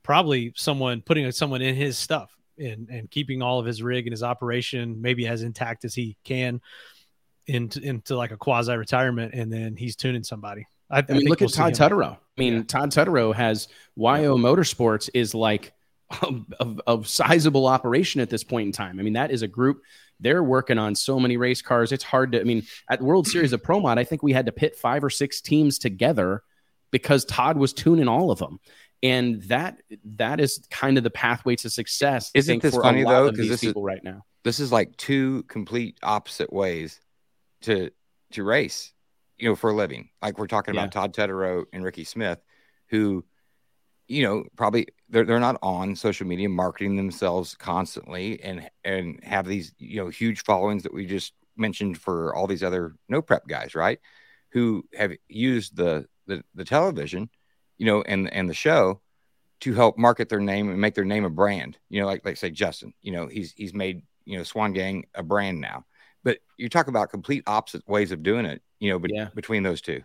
[0.03, 4.13] probably someone putting someone in his stuff and and keeping all of his rig and
[4.13, 6.61] his operation maybe as intact as he can
[7.47, 10.65] into into like a quasi retirement, and then he's tuning somebody.
[10.89, 12.13] I, I mean, look we'll at Todd Tutterow.
[12.13, 12.63] I mean, yeah.
[12.63, 15.73] Todd Tutterow has YO Motorsports is like
[16.59, 18.99] a, a, sizable operation at this point in time.
[18.99, 19.81] I mean, that is a group.
[20.19, 21.91] They're working on so many race cars.
[21.91, 22.41] It's hard to.
[22.41, 25.03] I mean, at World Series of Pro Mod, I think we had to pit five
[25.03, 26.43] or six teams together
[26.91, 28.59] because Todd was tuning all of them
[29.05, 32.31] and that that is kind of the pathway to success.
[32.33, 33.29] Isn't this funny though?
[33.29, 36.99] Because this people is, right now, this is like two complete opposite ways
[37.61, 37.91] to
[38.31, 38.93] to race,
[39.37, 40.09] you know, for a living.
[40.21, 42.39] Like we're talking about Todd Tutterow and Ricky Smith,
[42.89, 43.23] who,
[44.07, 49.45] you know, probably they're they're not on social media marketing themselves constantly and and have
[49.45, 53.47] these you know huge followings that we just mentioned for all these other no prep
[53.47, 53.99] guys, right?
[54.53, 57.29] Who have used the the, the television
[57.77, 59.01] you know, and and the show
[59.61, 61.77] to help market their name and make their name a brand.
[61.89, 65.05] You know, like like say Justin, you know, he's he's made you know Swan Gang
[65.13, 65.85] a brand now.
[66.23, 68.61] But you talk about complete opposite ways of doing it.
[68.79, 69.29] You know, be- yeah.
[69.35, 70.01] between those two.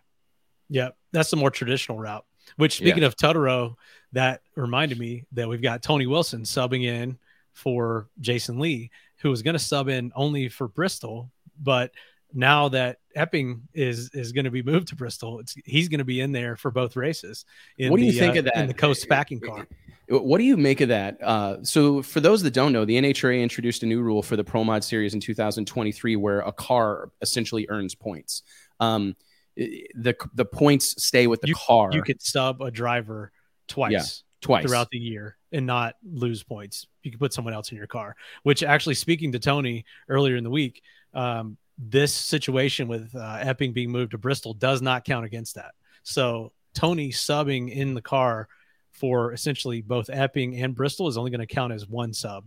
[0.68, 2.24] Yeah, that's the more traditional route.
[2.56, 3.08] Which speaking yeah.
[3.08, 3.74] of Tutterow,
[4.12, 7.18] that reminded me that we've got Tony Wilson subbing in
[7.52, 11.92] for Jason Lee, who was going to sub in only for Bristol, but
[12.32, 16.20] now that Epping is is going to be moved to Bristol, he's going to be
[16.20, 17.44] in there for both races.
[17.78, 19.66] what do you the, think uh, of that in the Coast packing car?
[20.08, 21.22] What do you make of that?
[21.22, 24.42] Uh, so, for those that don't know, the NHRA introduced a new rule for the
[24.42, 28.42] Pro Mod Series in 2023, where a car essentially earns points.
[28.80, 29.14] Um,
[29.56, 31.90] the the points stay with the you, car.
[31.92, 33.30] You could sub a driver
[33.68, 34.02] twice, yeah,
[34.40, 36.86] twice throughout the year and not lose points.
[37.02, 38.16] You could put someone else in your car.
[38.42, 40.82] Which actually, speaking to Tony earlier in the week,
[41.14, 45.72] um, this situation with uh, Epping being moved to Bristol does not count against that.
[46.02, 48.48] So Tony subbing in the car
[48.92, 52.44] for essentially both Epping and Bristol is only going to count as one sub.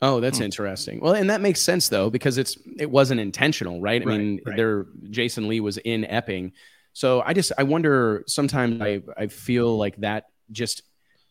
[0.00, 0.44] Oh, that's hmm.
[0.44, 1.00] interesting.
[1.00, 4.02] Well, and that makes sense though because it's it wasn't intentional, right?
[4.02, 4.56] I right, mean, right.
[4.56, 6.52] there Jason Lee was in Epping.
[6.92, 10.82] So I just I wonder sometimes I I feel like that just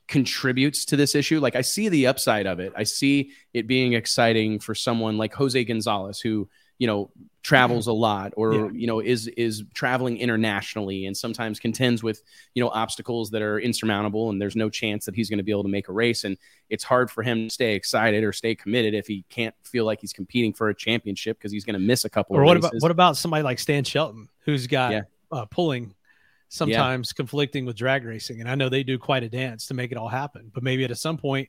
[0.08, 1.40] contributes to this issue.
[1.40, 2.74] Like I see the upside of it.
[2.76, 6.50] I see it being exciting for someone like Jose Gonzalez who
[6.80, 7.12] you know
[7.44, 8.70] travels a lot or yeah.
[8.74, 12.22] you know is is traveling internationally and sometimes contends with
[12.54, 15.52] you know obstacles that are insurmountable and there's no chance that he's going to be
[15.52, 16.38] able to make a race and
[16.70, 20.02] it's hard for him to stay excited or stay committed if he can't feel like
[20.02, 22.70] he's competing for a championship because he's going to miss a couple or what races.
[22.70, 25.02] about what about somebody like Stan Shelton who's got yeah.
[25.32, 25.96] uh, pulling
[26.50, 27.16] sometimes yeah.
[27.16, 29.98] conflicting with drag racing and I know they do quite a dance to make it
[29.98, 31.48] all happen but maybe at some point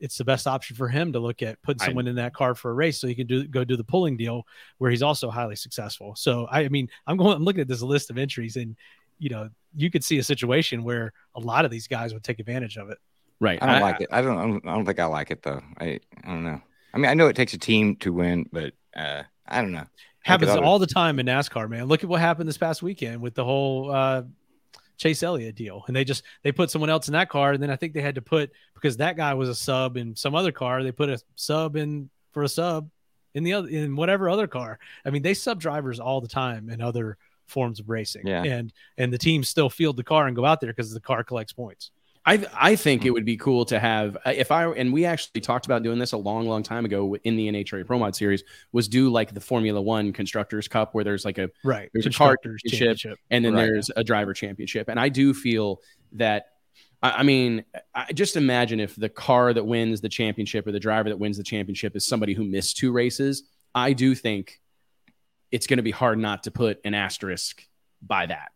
[0.00, 2.54] it's the best option for him to look at putting someone I, in that car
[2.54, 4.46] for a race so he can do go do the pulling deal
[4.78, 6.14] where he's also highly successful.
[6.16, 8.76] So I, I mean, I'm going I'm looking at this list of entries and
[9.18, 12.40] you know, you could see a situation where a lot of these guys would take
[12.40, 12.98] advantage of it.
[13.38, 13.62] Right.
[13.62, 14.08] I don't I, like it.
[14.10, 15.60] I don't, I don't I don't think I like it though.
[15.78, 16.60] I I don't know.
[16.92, 19.84] I mean, I know it takes a team to win, but uh I don't know.
[20.22, 21.86] Happens all the time in NASCAR, man.
[21.86, 24.22] Look at what happened this past weekend with the whole uh
[25.00, 27.70] Chase Elliott deal, and they just they put someone else in that car, and then
[27.70, 30.52] I think they had to put because that guy was a sub in some other
[30.52, 32.90] car, they put a sub in for a sub
[33.34, 34.78] in the other in whatever other car.
[35.04, 38.44] I mean, they sub drivers all the time in other forms of racing, yeah.
[38.44, 41.24] and and the teams still field the car and go out there because the car
[41.24, 41.90] collects points.
[42.26, 45.40] I I think it would be cool to have uh, if I and we actually
[45.40, 48.44] talked about doing this a long long time ago in the NHRA Pro Mod series
[48.72, 52.10] was do like the Formula One Constructors Cup where there's like a right there's a
[52.10, 53.18] car championship, championship.
[53.30, 53.62] and then right.
[53.62, 55.80] there's a driver championship and I do feel
[56.12, 56.46] that
[57.02, 57.64] I, mean
[57.94, 61.38] I just imagine if the car that wins the championship or the driver that wins
[61.38, 63.44] the championship is somebody who missed two races
[63.74, 64.60] I do think
[65.50, 67.66] it's going to be hard not to put an asterisk
[68.02, 68.52] by that.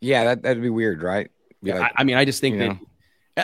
[0.00, 1.30] Yeah, that that'd be weird, right?
[1.66, 2.78] Yeah, like, I, I, mean, I just think that know.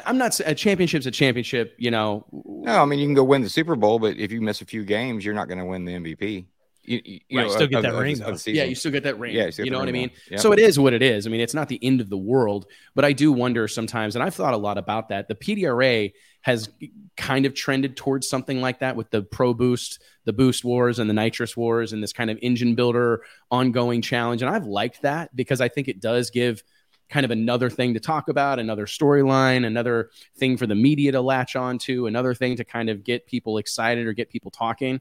[0.06, 1.74] I'm not a championship's a championship.
[1.78, 4.40] You know, no, I mean you can go win the Super Bowl, but if you
[4.40, 6.46] miss a few games, you're not going to win the MVP.
[6.84, 9.04] You, you, you right, know, still get that of, ring, of yeah, you still get
[9.04, 9.34] that ring.
[9.34, 10.10] Yeah, you, you know what I mean.
[10.36, 11.26] So it is what it is.
[11.28, 12.66] I mean, it's not the end of the world,
[12.96, 15.28] but I do wonder sometimes, and I've thought a lot about that.
[15.28, 16.70] The PDRA has
[17.16, 21.08] kind of trended towards something like that with the Pro Boost, the Boost Wars, and
[21.08, 24.42] the Nitrous Wars, and this kind of engine builder ongoing challenge.
[24.42, 26.64] And I've liked that because I think it does give
[27.12, 30.08] kind of another thing to talk about, another storyline, another
[30.38, 33.58] thing for the media to latch on to, another thing to kind of get people
[33.58, 34.98] excited or get people talking.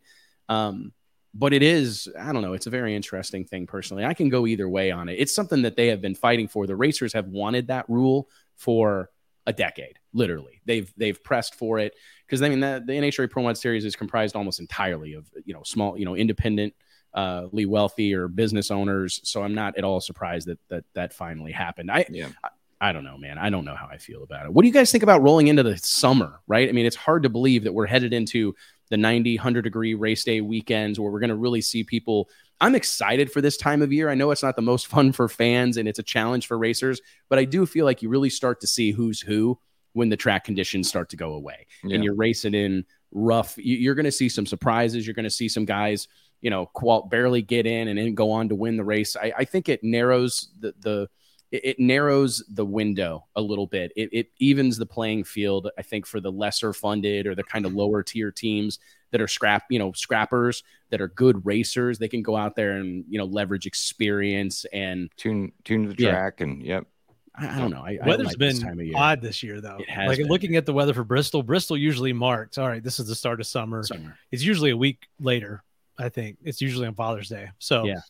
[0.50, 0.92] Um,
[1.34, 4.04] but it is, I don't know, it's a very interesting thing personally.
[4.04, 5.14] I can go either way on it.
[5.14, 6.68] It's something that they have been fighting for.
[6.68, 9.10] The racers have wanted that rule for
[9.48, 10.62] a decade, literally.
[10.66, 11.96] They've they've pressed for it
[12.28, 15.54] because I mean the, the NHRA Pro Mod Series is comprised almost entirely of you
[15.54, 16.74] know small, you know, independent
[17.14, 19.20] uh, Lee wealthy or business owners.
[19.24, 21.92] So I'm not at all surprised that that that finally happened.
[21.92, 22.30] I, yeah.
[22.44, 22.50] I
[22.82, 23.38] I don't know, man.
[23.38, 24.54] I don't know how I feel about it.
[24.54, 26.68] What do you guys think about rolling into the summer, right?
[26.68, 28.56] I mean, it's hard to believe that we're headed into
[28.90, 32.28] the 90, 100 degree race day weekends where we're going to really see people.
[32.60, 34.10] I'm excited for this time of year.
[34.10, 37.02] I know it's not the most fun for fans and it's a challenge for racers,
[37.30, 39.60] but I do feel like you really start to see who's who
[39.94, 41.96] when the track conditions start to go away yeah.
[41.96, 43.56] and you're racing in rough.
[43.58, 45.06] You're going to see some surprises.
[45.06, 46.08] You're going to see some guys
[46.42, 49.16] you know, qual- barely get in and then go on to win the race.
[49.16, 51.10] I, I think it narrows the, the
[51.52, 53.92] it, it, narrows the window a little bit.
[53.96, 57.66] It, it evens the playing field, I think, for the lesser funded or the kind
[57.66, 58.80] of lower tier teams
[59.12, 62.00] that are scrap, you know, scrappers that are good racers.
[62.00, 66.36] They can go out there and you know leverage experience and tune tune the track
[66.40, 66.46] yeah.
[66.46, 66.88] and yep.
[67.36, 67.82] I, I don't know.
[67.82, 69.78] I, Weather's like been this odd this year, though.
[69.80, 70.28] It has like been.
[70.28, 71.44] looking at the weather for Bristol.
[71.44, 72.58] Bristol usually marks.
[72.58, 73.84] All right, this is the start of summer.
[73.84, 74.18] Summer.
[74.32, 75.64] It's usually a week later
[76.02, 77.50] I think it's usually on Father's Day.
[77.60, 78.02] So yeah,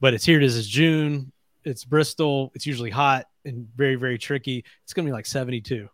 [0.00, 0.38] but it's here.
[0.38, 1.32] It is it's June.
[1.64, 2.50] It's Bristol.
[2.54, 4.64] It's usually hot and very very tricky.
[4.84, 5.88] It's gonna be like seventy two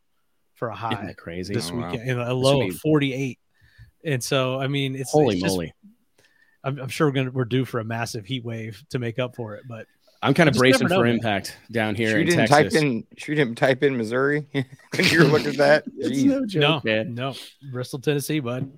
[0.54, 1.14] for a high.
[1.16, 2.22] crazy this oh, weekend wow.
[2.22, 3.38] and a low of forty eight.
[4.04, 5.72] And so I mean, it's holy it's moly.
[6.64, 9.36] I'm, I'm, sure we're gonna we're due for a massive heat wave to make up
[9.36, 9.86] for it, but
[10.22, 11.14] I'm kind of bracing for man.
[11.14, 12.74] impact down here Sure you in didn't Texas.
[12.74, 13.06] type in.
[13.16, 15.84] Sure you didn't type in Missouri when you were looking at that.
[15.96, 17.14] It's no joke, No, man.
[17.14, 17.34] no,
[17.70, 18.70] Bristol, Tennessee, bud.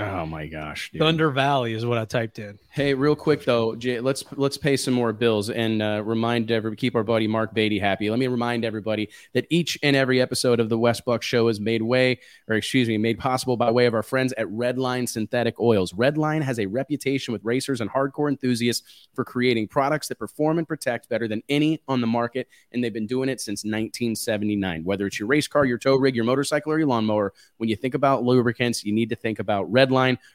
[0.00, 1.00] Oh my gosh, dude.
[1.00, 2.56] Thunder Valley is what I typed in.
[2.70, 6.78] Hey, real quick though, Jay, let's let's pay some more bills and uh, remind everybody,
[6.78, 8.08] keep our buddy Mark Beatty happy.
[8.08, 11.58] Let me remind everybody that each and every episode of the Wes Buck Show is
[11.58, 15.58] made way, or excuse me, made possible by way of our friends at Redline Synthetic
[15.58, 15.92] Oils.
[15.94, 20.68] Redline has a reputation with racers and hardcore enthusiasts for creating products that perform and
[20.68, 24.84] protect better than any on the market, and they've been doing it since 1979.
[24.84, 27.74] Whether it's your race car, your tow rig, your motorcycle, or your lawnmower, when you
[27.74, 29.87] think about lubricants, you need to think about Redline.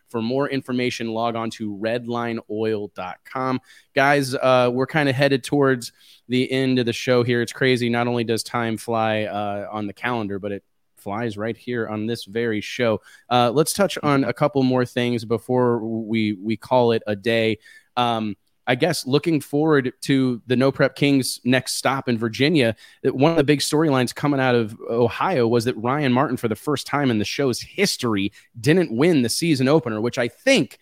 [0.09, 3.61] For more information, log on to redlineoil.com.
[3.95, 5.91] Guys, uh, we're kind of headed towards
[6.27, 7.41] the end of the show here.
[7.41, 7.89] It's crazy.
[7.89, 10.63] Not only does time fly uh, on the calendar, but it
[10.97, 13.01] flies right here on this very show.
[13.29, 17.59] Uh, let's touch on a couple more things before we we call it a day.
[17.97, 18.35] Um,
[18.65, 23.31] I guess looking forward to the No Prep Kings next stop in Virginia, that one
[23.31, 26.87] of the big storylines coming out of Ohio was that Ryan Martin, for the first
[26.87, 30.79] time in the show's history, didn't win the season opener, which I think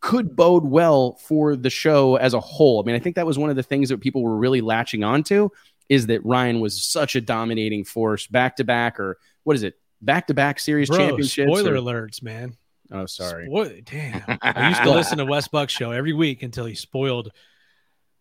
[0.00, 2.80] could bode well for the show as a whole.
[2.80, 5.02] I mean, I think that was one of the things that people were really latching
[5.02, 5.48] onto
[5.88, 9.74] is that Ryan was such a dominating force back to back, or what is it,
[10.00, 11.50] back to back series Bro, championships?
[11.50, 12.56] spoiler or- alerts, man.
[12.92, 13.46] Oh, sorry.
[13.46, 14.38] Spoil- damn.
[14.42, 17.30] I used to listen to Wes Buck show every week until he spoiled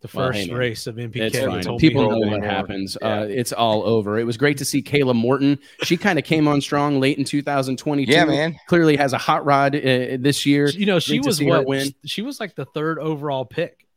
[0.02, 1.16] the Well, first hey, race of NPK.
[1.34, 1.38] It's
[1.68, 1.78] fine.
[1.78, 2.50] People know what anymore.
[2.50, 2.98] happens.
[3.02, 3.22] Yeah.
[3.22, 4.18] Uh, it's all over.
[4.20, 5.60] It was great to see Kayla Morton.
[5.84, 8.12] She kind of came on strong late in 2022.
[8.12, 8.56] Yeah, man.
[8.68, 9.80] Clearly has a hot rod uh,
[10.20, 10.68] this year.
[10.70, 11.66] You know, she Great was what?
[11.66, 11.94] win.
[12.06, 13.88] She was like the third overall pick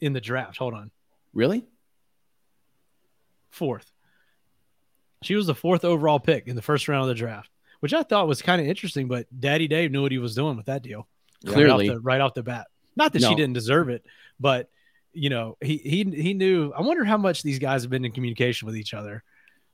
[0.00, 0.56] in the draft.
[0.58, 0.90] Hold on,
[1.34, 1.66] Really?
[3.50, 3.90] fourth.
[5.22, 7.50] She was the fourth overall pick in the first round of the draft,
[7.80, 9.08] which I thought was kind of interesting.
[9.08, 11.06] But Daddy Dave knew what he was doing with that deal.
[11.46, 11.88] Clearly.
[11.88, 12.66] right off the, right off the bat.
[12.96, 13.28] Not that No.
[13.28, 14.04] she didn't deserve it,
[14.40, 14.68] but
[15.12, 16.72] you know, he he he knew.
[16.76, 19.22] I wonder how much these guys have been in communication with each other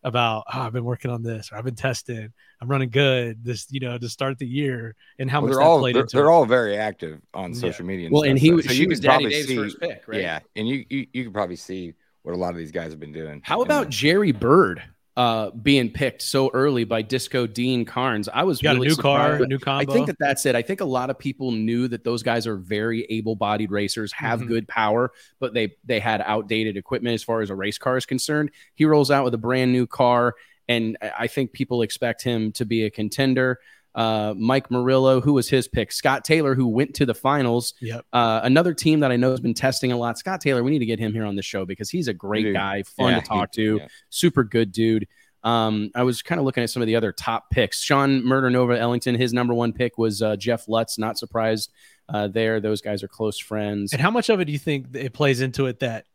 [0.02, 0.44] about.
[0.52, 2.32] Oh, I've been working on this, or I've been testing.
[2.60, 3.44] I'm running good.
[3.44, 6.06] This, you know, to start the year, and how Well, much they're that all they're,
[6.06, 7.60] they're all very active on Yeah.
[7.60, 8.08] social media.
[8.12, 10.02] Well, and he so- so she you was could Daddy probably Dave's see- first pick,
[10.06, 10.20] right?
[10.20, 13.00] Yeah, and you, you you could probably see what a lot of these guys have
[13.00, 13.40] been doing.
[13.44, 14.82] How And about Jerry Bird
[15.16, 18.28] uh, being picked so early by Disco Dean Carnes?
[18.32, 19.42] I was really a new car, surprised.
[19.44, 19.92] a new combo.
[19.92, 20.54] I think that that's it.
[20.56, 24.40] I think a lot of people knew that those guys are very able-bodied racers, have
[24.40, 24.48] Mhm.
[24.48, 28.06] good power, but they they had outdated equipment as far as a race car is
[28.06, 28.50] concerned.
[28.74, 30.34] He rolls out with a brand new car,
[30.68, 33.60] and I think people expect him to be a contender.
[33.94, 35.92] Uh, Mike Murillo, who was his pick?
[35.92, 37.74] Scott Taylor, who went to the finals.
[37.80, 38.04] Yep.
[38.12, 40.18] Uh, another team that I know has been testing a lot.
[40.18, 42.42] Scott Taylor, we need to get him here on the show because he's a great
[42.44, 42.54] Dude.
[42.54, 43.88] guy, fun Yeah, to talk he- to yeah.
[44.10, 45.06] super good dude.
[45.44, 47.82] Um, I was kind of looking at some of the other top picks.
[47.82, 50.96] Shawn Murder Nova Ellington, his number one pick was uh, Jeff Lutz.
[50.98, 51.70] Not surprised
[52.08, 52.60] uh, there.
[52.60, 53.92] Those guys are close friends.
[53.92, 56.06] And how much of it do you think it plays into it that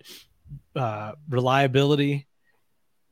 [0.75, 2.25] uh, reliability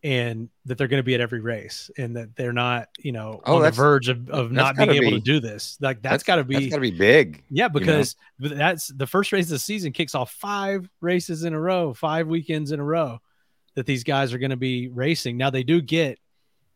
[0.04, 3.42] and that they're going to be at every race and that they're not, you know,
[3.46, 5.78] Oh, on the verge of, of not being able be- to do this?
[5.82, 7.44] Like that's got to be, that's got to be big.
[7.50, 11.60] yeah, because that's the first race of the season kicks off five races in a
[11.60, 13.20] row, five weekends in a row
[13.76, 15.38] that these guys are going to be racing.
[15.38, 16.20] Now they do get,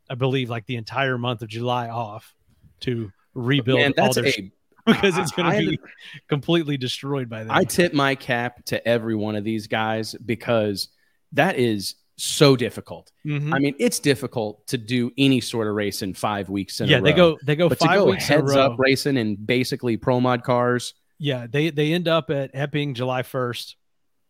[0.09, 2.33] I believe, like the entire month of July off
[2.81, 4.51] to rebuild Man, all their a.
[4.85, 5.79] because it's going to be
[6.27, 7.53] completely destroyed by that.
[7.53, 10.87] I tip my cap to every one of these guys because
[11.33, 13.11] that is so difficult.
[13.25, 13.53] Mhm.
[13.53, 16.97] I mean, it's difficult to do any sort of race in five weeks in yeah,
[16.97, 17.15] a they row.
[17.33, 20.19] go they go but five go weeks in a heads up racing and basically pro
[20.19, 20.93] mod cars.
[21.17, 23.75] Yeah, they they end up at Epping July first,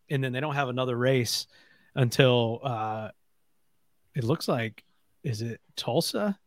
[0.09, 1.47] and then they don't have another race
[1.95, 3.09] until uh,
[4.15, 4.83] it looks like
[5.23, 6.37] is it Tulsa,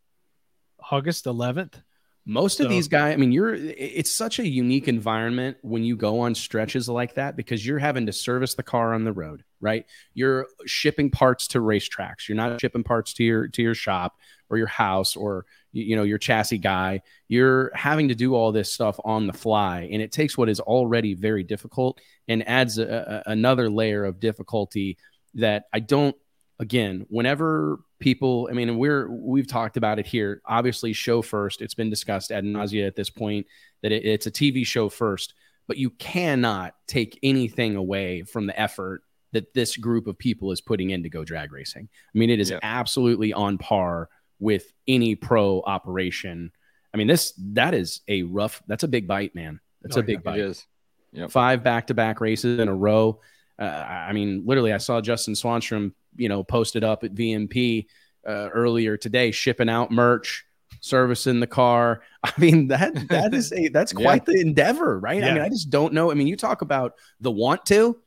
[0.90, 1.80] August eleventh.
[2.26, 6.20] Most of these guys, I mean, you're it's such a unique environment when you go
[6.20, 9.84] on stretches like that because you're having to service the car on the road, right?
[10.14, 12.26] You're shipping parts to racetracks.
[12.28, 14.16] You're not shipping parts to your to your shop
[14.48, 17.02] or your house or you you know your chassis guy.
[17.28, 20.60] You're having to do all this stuff on the fly, and it takes what is
[20.60, 24.96] already very difficult and adds a, a- another layer of difficulty
[25.34, 26.16] that I don't.
[26.60, 30.42] Again, whenever people, I mean, we're we've talked about it here.
[30.44, 31.62] Obviously, show first.
[31.62, 33.46] It's been discussed ad nausea at this point
[33.82, 35.32] that it, it's a TV show first,
[35.66, 39.02] but you cannot take anything away from the effort
[39.32, 41.88] that this group of people is putting in to go drag racing.
[42.14, 42.58] I mean, it is Yeah.
[42.62, 46.52] absolutely on par with any pro operation.
[46.92, 48.62] I mean, this that is a rough.
[48.68, 49.60] That's a big bite, man.
[49.82, 50.66] That's Oh, a big It bite is.
[51.12, 51.30] Yep.
[51.30, 53.20] five back-to-back races in a row.
[53.58, 57.86] Uh, I mean, literally, I saw Justin Swanstrom, you know, posted up at VMP
[58.26, 60.44] uh, earlier today, shipping out merch,
[60.80, 62.02] servicing the car.
[62.24, 64.04] I mean, that that is a that's Yeah.
[64.04, 65.22] quite the endeavor, right?
[65.22, 66.10] I mean, I just don't know.
[66.10, 67.98] I mean, you talk about the want to.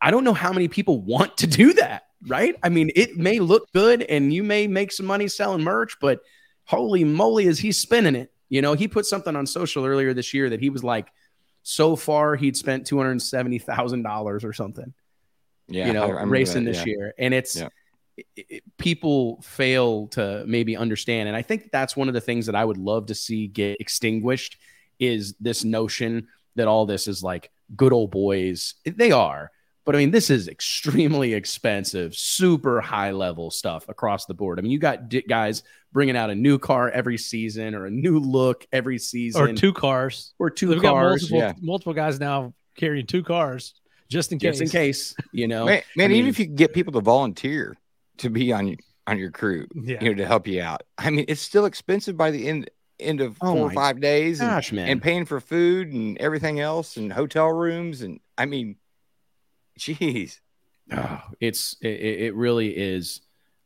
[0.00, 2.54] I don't know how many people want to do that, right?
[2.62, 6.20] I mean, it may look good and you may make some money selling merch, but
[6.64, 8.32] holy moly, is he spinning it?
[8.48, 11.08] You know, he put something on social earlier this year that he was like,
[11.62, 14.94] so far he'd spent two hundred seventy thousand dollars or something.
[15.70, 16.92] Yeah, you know, I- I racing that, this yeah.
[16.92, 17.68] year, and it's Yeah.
[18.16, 22.46] it- it- people fail to maybe understand, and I think that's one of the things
[22.46, 24.58] that I would love to see get extinguished
[24.98, 28.74] is this notion that all this is like good old boys.
[28.84, 29.50] They are.
[29.86, 34.58] But I mean, this is extremely expensive, super high level stuff across the board.
[34.58, 37.90] I mean, you got di- guys bringing out a new car every season or a
[37.90, 40.34] new look every season or two cars.
[40.38, 41.54] or 2 We've got multiple, yeah.
[41.62, 43.79] multiple guys now carrying two cars
[44.10, 44.58] just in case.
[44.58, 45.64] just in case, you know.
[45.66, 47.76] Man, man I even if you can get people to volunteer
[48.18, 48.76] to be on your
[49.06, 50.02] on your crew, Yeah.
[50.02, 50.82] you know, to help you out.
[50.98, 54.40] I mean, it's still expensive by the end end of Oh four or five days,
[54.40, 54.88] and, Gosh, man.
[54.88, 58.76] and paying for food and everything else, and hotel rooms, and I mean,
[59.78, 60.38] jeez,
[60.92, 61.88] Oh, it's it,
[62.26, 63.20] it really is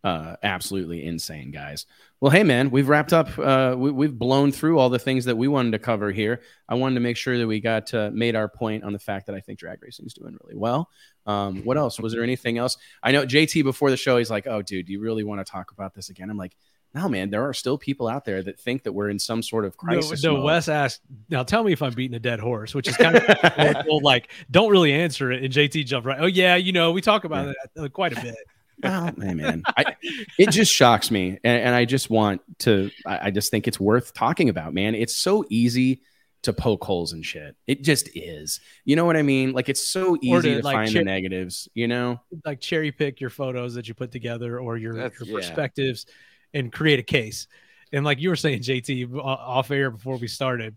[0.04, 1.86] uh, absolutely insane, guys.
[2.20, 3.38] Well, hey, man, we've wrapped up.
[3.38, 6.42] Uh, we, we've blown through all the things that we wanted to cover here.
[6.68, 9.26] I wanted to make sure that we got uh, made our point on the fact
[9.26, 10.90] that I think drag racing is doing really well.
[11.26, 11.98] Um, what else?
[11.98, 12.76] Was there anything else?
[13.02, 15.50] I know JT before the show, he's like, "Oh, dude, do you really want to
[15.50, 16.54] talk about this again?" I'm like,
[16.92, 17.30] "No, man.
[17.30, 20.22] There are still people out there that think that we're in some sort of crisis."
[20.22, 20.44] no, mode.
[20.44, 21.00] Wes asked,
[21.30, 24.70] now tell me if I'm beating a dead horse, which is kind of like, don't
[24.70, 25.42] really answer it.
[25.42, 26.18] And JT jumped right.
[26.20, 28.36] Oh, yeah, you know, we talk about it uh, quite a bit.
[28.84, 29.96] Oh, well, hey, man, I,
[30.38, 32.90] it just shocks me, and, and I just want to.
[33.06, 34.94] I, I just think it's worth talking about, man.
[34.94, 36.02] It's so easy
[36.42, 37.56] to poke holes and shit.
[37.66, 38.60] It just is.
[38.84, 39.52] You know what I mean?
[39.52, 41.68] Like it's so Or easy to, to, like, find cher- the negatives.
[41.74, 42.20] You know?
[42.44, 45.46] Like, cherry pick your photos that you put together or your, That's- your yeah.
[45.46, 46.06] perspectives
[46.52, 47.48] and create a case.
[47.92, 50.76] And like you were saying, JT, off air before we started,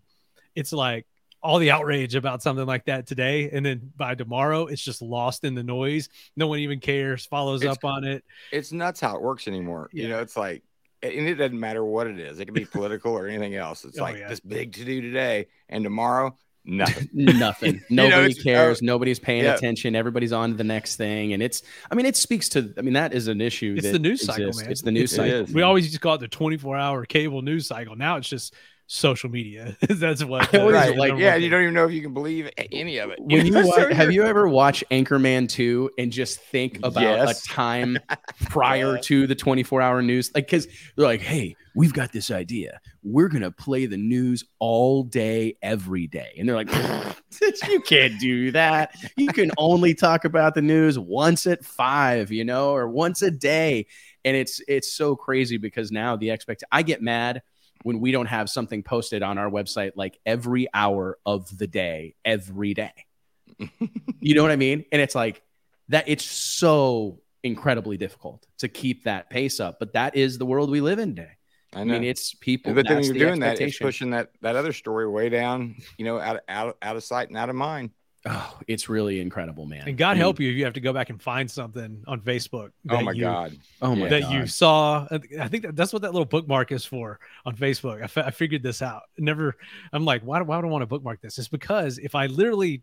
[0.54, 1.06] it's like
[1.42, 3.48] all the outrage about something like that today.
[3.50, 6.08] And then by tomorrow, it's just lost in the noise.
[6.36, 8.24] No one even cares, follows It's- up on it.
[8.52, 9.88] it's nuts how it works anymore.
[9.92, 10.62] You know, it's like,
[11.02, 12.40] and it doesn't matter what it is.
[12.40, 13.84] It can be political or anything else.
[13.84, 14.28] It's Oh, like yeah.
[14.28, 17.08] this big to do today, and tomorrow, nothing.
[17.14, 17.82] Nothing.
[17.88, 18.78] You know, Nobody cares.
[18.78, 19.54] uh, Nobody's paying yeah.
[19.54, 19.94] attention.
[19.94, 21.62] Everybody's on to the next thing, and it's.
[21.88, 22.74] I mean, it speaks to.
[22.76, 23.74] I mean, that is an issue.
[23.78, 24.70] It's that the news cycle, man.
[24.72, 25.36] It's the news It cycle.
[25.42, 25.52] is.
[25.54, 27.94] We always used to call it the 24 hour cable news cycle.
[27.94, 28.52] Now it's just
[28.90, 29.76] social media.
[29.88, 30.96] That's what I right?
[30.96, 33.18] like- Like, yeah, you don't even know if you can believe any of it.
[33.20, 37.02] when you know, so have you're- you ever watched Anchorman 2 and just think about
[37.02, 37.44] Yes.
[37.44, 37.98] a time
[38.46, 39.00] prior Yeah.
[39.02, 40.66] to the 24 hour news like because
[40.96, 46.06] they're like hey we've got this idea we're gonna play the news all day every
[46.06, 46.70] day and they're like
[47.68, 52.44] you can't do that you can only talk about the news once at five you
[52.44, 53.86] know or once a day
[54.24, 57.42] and it's it's so crazy because now the expect i get mad
[57.82, 62.14] when we don't have something posted on our website like every hour of the day
[62.24, 62.92] every day
[64.20, 64.84] you know what I mean?
[64.92, 65.42] And it's like
[65.88, 70.70] that it's so incredibly difficult to keep that pace up, but that is the world
[70.70, 71.32] we live in today.
[71.74, 74.56] I I mean, it's people but then you're the doing that, it's pushing that that
[74.56, 77.90] other story way down, you know, out out out of sight and out of mind.
[78.30, 79.88] Oh, it's really incredible, man.
[79.88, 82.04] And God I mean, help you if you have to go back and find something
[82.06, 82.72] on Facebook.
[82.90, 84.10] Oh my you, god, Oh my god.
[84.10, 84.32] That god.
[84.34, 85.06] you saw.
[85.40, 88.02] I think that, that's what that little bookmark is for on Facebook.
[88.16, 89.02] I, figured this out.
[89.16, 89.56] Never.
[89.92, 91.38] I'm like, why, do- why would I want to bookmark this?
[91.38, 92.82] It's because if I literally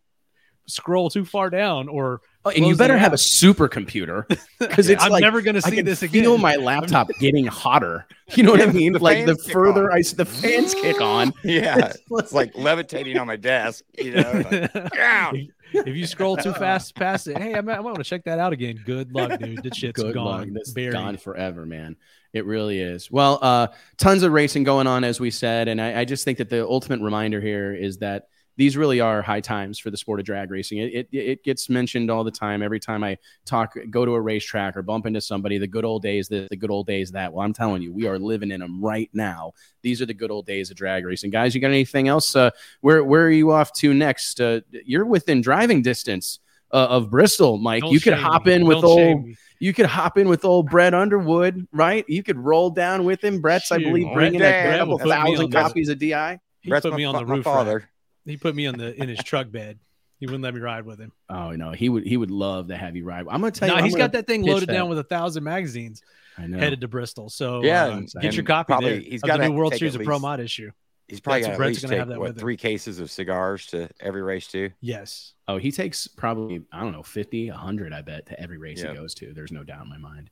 [0.67, 4.27] scroll too far down or Oh, and you better have a app, supercomputer
[4.59, 7.45] because it's I'm like never going to I see can this feel my laptop getting
[7.47, 8.05] hotter.
[8.33, 8.93] You know what I mean?
[8.93, 9.99] the like the further on.
[9.99, 11.31] I the fans kick on.
[11.43, 13.83] yeah, it's like levitating on my desk.
[13.99, 15.47] You know, like, down.
[15.73, 18.39] if you scroll too fast past it, hey, I might, might want to check that
[18.39, 18.81] out again.
[18.83, 19.61] Good luck, dude.
[19.61, 20.25] The shit's Good gone.
[20.25, 20.47] luck.
[20.51, 20.93] This Buried.
[20.93, 21.97] gone forever, man.
[22.33, 23.11] It really is.
[23.11, 23.67] Well, uh,
[23.97, 26.65] tons of racing going on, as we said, and I, I just think that the
[26.67, 30.51] ultimate reminder here is that these really are high times for the sport of drag
[30.51, 30.77] racing.
[30.79, 32.61] It, it, it gets mentioned all the time.
[32.61, 36.01] Every time I talk, go to a racetrack or bump into somebody, the good old
[36.01, 37.33] days, this, the good old days, that.
[37.33, 39.53] Well, I'm telling you, we are living in them right now.
[39.81, 41.53] These are the good old days of drag racing, guys.
[41.53, 42.35] You got anything else?
[42.35, 42.51] Uh,
[42.81, 44.39] where where are you off to next?
[44.39, 46.39] Uh, you're within driving distance.
[46.71, 47.83] Uh, of Bristol, Mike.
[47.83, 48.53] Don't you could shame hop me.
[48.53, 52.05] in with Don't shame old you could hop in with old Brett Underwood, right?
[52.07, 53.39] You could roll down with him.
[53.39, 56.39] Brett's, I believe, Brett bringing a couple thousand copies of DI.
[56.61, 57.45] He Brett's put my me on the my roof.
[57.45, 57.53] rack.
[57.53, 57.89] father.
[58.25, 59.79] He put me on the in his truck bed.
[60.19, 61.11] He wouldn't let me ride with him.
[61.29, 63.25] Oh no, he would he would love to have you ride.
[63.29, 64.73] I'm gonna tell No, you, he's I'm got that thing loaded that.
[64.73, 66.01] down with a thousand magazines
[66.37, 66.57] I know.
[66.57, 67.29] headed to Bristol.
[67.29, 68.99] So Yeah, uh, get your copy probably there.
[68.99, 70.71] he's of the gotta new World Series at of Pro Mod issue.
[71.07, 72.39] He's probably got at Brett's least gonna have take that what with him.
[72.39, 74.71] three cases of cigars to every race too.
[74.81, 75.33] Yes.
[75.47, 78.91] Oh, he takes probably I don't know 50, 100, I bet, to every race Yeah.
[78.91, 79.33] he goes to.
[79.33, 80.31] There's no doubt in my mind.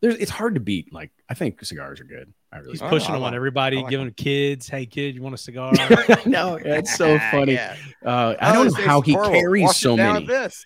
[0.00, 0.92] There's it's hard to beat.
[0.94, 2.32] Like I think cigars are good.
[2.54, 5.22] I really He's pushing I them on everybody, I like giving kids, hey kid, you
[5.22, 5.72] want a cigar?
[6.26, 7.54] no, it's so funny.
[7.54, 7.74] Yeah.
[8.04, 10.26] Uh, I Oh, don't this know how he carries so down many.
[10.26, 10.64] This.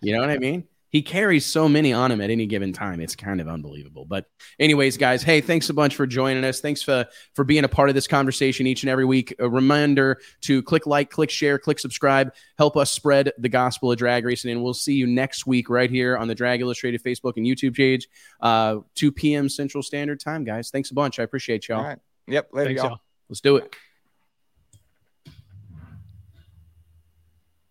[0.00, 0.64] You know what I mean?
[0.92, 3.00] He carries so many on him at any given time.
[3.00, 4.04] It's kind of unbelievable.
[4.04, 4.26] But
[4.60, 6.60] anyways, guys, hey, thanks a bunch for joining us.
[6.60, 9.34] Thanks for for being a part of this conversation each and every week.
[9.38, 13.96] A reminder to click like, click share, click subscribe, help us spread the gospel of
[13.96, 14.50] drag racing.
[14.50, 17.74] And we'll see you next week right here on the Drag Illustrated Facebook and YouTube
[17.74, 18.06] page,
[18.40, 19.48] uh, 2 p.m.
[19.48, 20.70] Central Standard Time, guys.
[20.70, 21.18] Thanks a bunch.
[21.18, 21.78] I appreciate y'all.
[21.78, 21.98] All right.
[22.26, 22.50] Yep.
[22.52, 22.90] Later, Thanks, y'all.
[22.90, 23.00] y'all.
[23.30, 23.74] Let's do it.